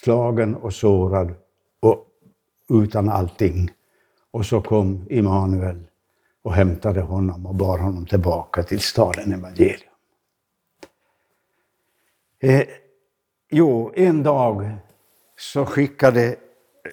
slagen 0.02 0.54
och 0.54 0.74
sårad 0.74 1.34
och 1.80 2.06
utan 2.68 3.08
allting. 3.08 3.70
Och 4.30 4.46
så 4.46 4.60
kom 4.60 5.06
Immanuel 5.10 5.84
och 6.42 6.52
hämtade 6.52 7.00
honom 7.00 7.46
och 7.46 7.54
bar 7.54 7.78
honom 7.78 8.06
tillbaka 8.06 8.62
till 8.62 8.80
staden 8.80 9.32
Evangelium. 9.32 9.92
Eh, 12.40 12.62
jo, 13.50 13.92
en 13.94 14.22
dag 14.22 14.70
så 15.36 15.66
skickade 15.66 16.36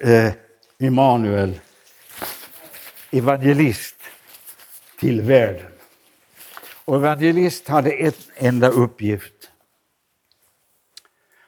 eh, 0.01 0.33
Immanuel 0.79 1.59
evangelist 3.11 3.94
till 4.99 5.21
världen. 5.21 5.71
Och 6.85 6.95
evangelist 6.95 7.67
hade 7.67 7.91
en 7.91 8.13
enda 8.35 8.69
uppgift. 8.69 9.51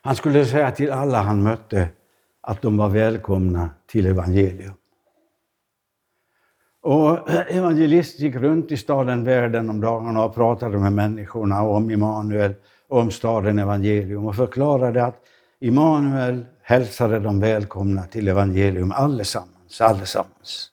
Han 0.02 0.16
skulle 0.16 0.46
säga 0.46 0.72
till 0.72 0.92
alla 0.92 1.22
han 1.22 1.44
mötte 1.44 1.90
att 2.42 2.62
de 2.62 2.78
var 2.78 2.90
välkomna 2.90 3.70
till 3.88 4.06
evangelium. 4.06 4.74
Och 6.82 7.30
evangelist 7.50 8.20
gick 8.20 8.36
runt 8.36 8.72
i 8.72 8.78
staden 8.78 9.24
världen 9.24 9.70
om 9.70 9.82
dagarna 9.82 10.24
och 10.24 10.36
pratade 10.36 10.78
med 10.78 10.94
människorna 10.94 11.62
om 11.62 11.92
Immanuel 11.92 12.54
och 12.88 13.00
om 13.00 13.12
staden 13.12 13.60
evangelium 13.60 14.26
och 14.26 14.36
förklarade 14.36 15.06
att 15.06 15.24
Immanuel 15.60 16.46
hälsade 16.62 17.20
dem 17.20 17.40
välkomna 17.40 18.04
till 18.04 18.28
evangelium 18.28 18.92
allesammans, 18.92 19.82
allesammans. 19.82 20.72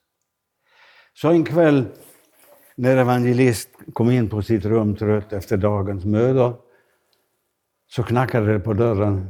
Så 1.13 1.29
en 1.29 1.43
kväll 1.43 1.85
när 2.75 2.97
evangelist 2.97 3.69
kom 3.93 4.11
in 4.11 4.29
på 4.29 4.41
sitt 4.41 4.65
rum 4.65 4.95
trött 4.95 5.33
efter 5.33 5.57
dagens 5.57 6.05
möda 6.05 6.53
så 7.87 8.03
knackade 8.03 8.53
det 8.53 8.59
på 8.59 8.73
dörren 8.73 9.29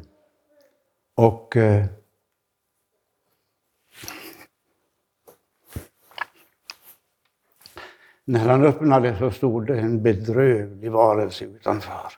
och 1.16 1.58
eh, 1.58 1.86
när 8.26 8.50
han 8.50 8.64
öppnade 8.64 9.18
så 9.18 9.32
stod 9.32 9.68
det 9.68 9.80
en 9.80 10.04
bedrövlig 10.04 10.92
varelse 10.92 11.46
utanför. 11.46 12.12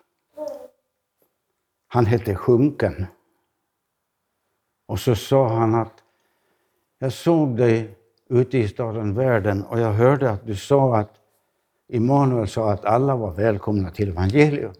Han 1.87 2.05
hette 2.05 2.35
Sjunken. 2.35 3.05
Och 4.85 4.99
så 4.99 5.15
sa 5.15 5.47
han 5.47 5.75
att 5.75 6.03
jag 6.99 7.13
såg 7.13 7.57
dig 7.57 7.96
ute 8.29 8.57
i 8.57 8.67
staden 8.67 9.13
världen 9.13 9.63
och 9.63 9.79
jag 9.79 9.93
hörde 9.93 10.31
att 10.31 10.45
du 10.45 10.55
sa 10.55 10.97
att 10.97 11.13
Immanuel 11.87 12.47
sa 12.47 12.71
att 12.71 12.85
alla 12.85 13.15
var 13.15 13.31
välkomna 13.31 13.91
till 13.91 14.09
evangelium. 14.09 14.73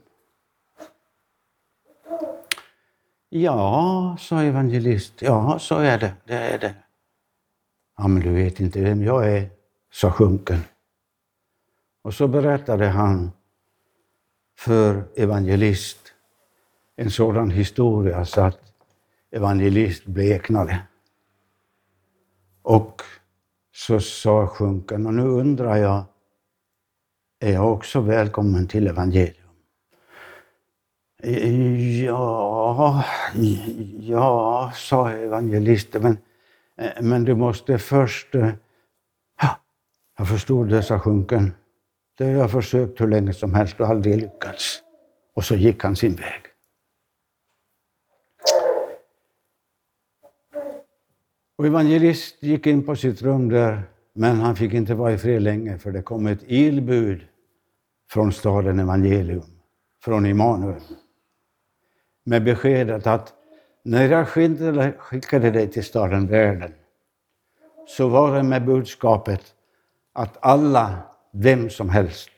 Ja, 3.29 4.17
sa 4.19 4.41
evangelist, 4.41 5.21
ja, 5.21 5.59
så 5.59 5.75
är 5.75 5.97
det, 5.97 6.13
det 6.25 6.33
är 6.33 6.57
det. 6.57 6.75
Ja, 7.97 8.07
men 8.07 8.21
du 8.21 8.33
vet 8.33 8.59
inte 8.59 8.81
vem 8.81 9.03
jag 9.03 9.31
är, 9.31 9.49
sa 9.91 10.11
sjunken. 10.11 10.59
Och 12.01 12.13
så 12.13 12.27
berättade 12.27 12.87
han 12.87 13.31
för 14.57 15.03
evangelist 15.15 16.13
en 16.95 17.11
sådan 17.11 17.51
historia 17.51 18.25
så 18.25 18.41
att 18.41 18.59
evangelist 19.31 20.05
bleknade. 20.05 20.79
Och 22.61 23.01
så 23.77 23.99
sa 23.99 24.47
sjunken, 24.47 25.05
och 25.05 25.13
nu 25.13 25.23
undrar 25.23 25.75
jag, 25.75 26.03
är 27.39 27.53
jag 27.53 27.73
också 27.73 28.01
välkommen 28.01 28.67
till 28.67 28.87
evangelium? 28.87 29.53
Ja, 32.05 33.03
ja, 33.99 34.71
sa 34.75 35.11
evangelisten, 35.11 36.01
men, 36.01 36.17
men 37.01 37.23
du 37.23 37.35
måste 37.35 37.77
först... 37.77 38.35
Eh, 38.35 38.49
ja, 39.41 39.59
jag 40.17 40.27
förstod 40.27 40.69
det, 40.69 40.83
sa 40.83 40.99
sjunken. 40.99 41.53
Det 42.17 42.25
har 42.25 42.31
jag 42.31 42.51
försökt 42.51 43.01
hur 43.01 43.07
länge 43.07 43.33
som 43.33 43.53
helst 43.53 43.79
och 43.79 43.87
aldrig 43.87 44.17
lyckats. 44.17 44.81
Och 45.33 45.43
så 45.43 45.55
gick 45.55 45.83
han 45.83 45.95
sin 45.95 46.15
väg. 46.15 46.46
Och 51.57 51.65
evangelist 51.65 52.43
gick 52.43 52.67
in 52.67 52.83
på 52.83 52.95
sitt 52.95 53.21
rum 53.21 53.49
där, 53.49 53.83
men 54.13 54.39
han 54.39 54.55
fick 54.55 54.73
inte 54.73 54.95
vara 54.95 55.13
i 55.13 55.17
fred 55.17 55.41
länge 55.41 55.77
för 55.77 55.91
det 55.91 56.01
kom 56.01 56.27
ett 56.27 56.43
ilbud 56.47 57.21
från 58.09 58.31
staden 58.31 58.79
Evangelium, 58.79 59.43
från 60.03 60.25
Immanuel, 60.25 60.81
med 62.23 62.43
beskedet 62.43 63.07
att 63.07 63.33
när 63.83 64.09
jag 64.09 64.27
skickade 64.97 65.51
dig 65.51 65.67
till 65.67 65.83
staden 65.83 66.27
världen 66.27 66.73
så 67.87 68.07
var 68.07 68.35
det 68.35 68.43
med 68.43 68.65
budskapet 68.65 69.41
att 70.13 70.37
alla, 70.39 70.97
vem 71.31 71.69
som 71.69 71.89
helst, 71.89 72.31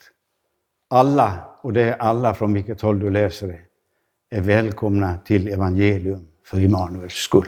alla, 0.88 1.44
och 1.62 1.74
det 1.74 1.82
är 1.82 1.98
alla 1.98 2.34
från 2.34 2.54
vilket 2.54 2.82
håll 2.82 3.00
du 3.00 3.10
läser 3.10 3.48
det, 3.48 3.60
är 4.38 4.42
välkomna 4.42 5.18
till 5.18 5.48
evangelium 5.48 6.28
för 6.46 6.60
Immanuels 6.60 7.14
skull. 7.14 7.48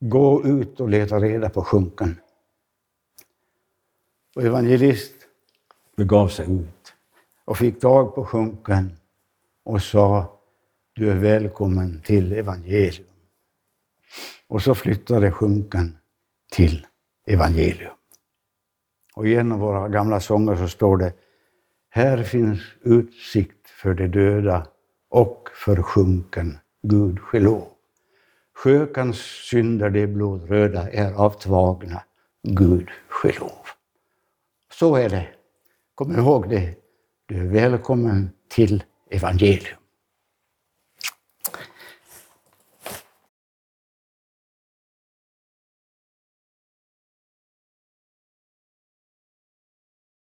Gå 0.00 0.46
ut 0.46 0.80
och 0.80 0.88
leta 0.88 1.20
reda 1.20 1.50
på 1.50 1.64
sjunken. 1.64 2.20
Och 4.36 4.42
evangelist 4.42 5.14
begav 5.96 6.28
sig 6.28 6.52
ut 6.52 6.94
och 7.44 7.58
fick 7.58 7.80
tag 7.80 8.14
på 8.14 8.24
sjunken 8.24 8.92
och 9.64 9.82
sa 9.82 10.38
du 10.92 11.10
är 11.10 11.16
välkommen 11.16 12.02
till 12.04 12.32
evangelium. 12.32 13.06
Och 14.46 14.62
så 14.62 14.74
flyttade 14.74 15.32
sjunken 15.32 15.98
till 16.52 16.86
evangelium. 17.26 17.94
Och 19.14 19.28
i 19.28 19.34
en 19.34 19.52
av 19.52 19.58
våra 19.58 19.88
gamla 19.88 20.20
sånger 20.20 20.56
så 20.56 20.68
står 20.68 20.96
det 20.96 21.12
Här 21.90 22.22
finns 22.22 22.60
utsikt 22.82 23.68
för 23.68 23.94
de 23.94 24.08
döda 24.08 24.66
och 25.08 25.48
för 25.54 25.82
sjunken 25.82 26.58
Gud 26.82 27.18
lov. 27.32 27.68
Sjökans 28.62 29.18
synder, 29.50 29.90
de 29.90 30.06
blodröda, 30.06 30.90
är 30.90 31.12
avtvagna, 31.12 32.02
Gud 32.42 32.88
lov. 33.40 33.66
Så 34.72 34.96
är 34.96 35.08
det. 35.08 35.28
Kom 35.94 36.18
ihåg 36.18 36.50
det. 36.50 36.74
Du 37.26 37.40
är 37.40 37.44
välkommen 37.44 38.30
till 38.48 38.82
evangelium. 39.10 39.79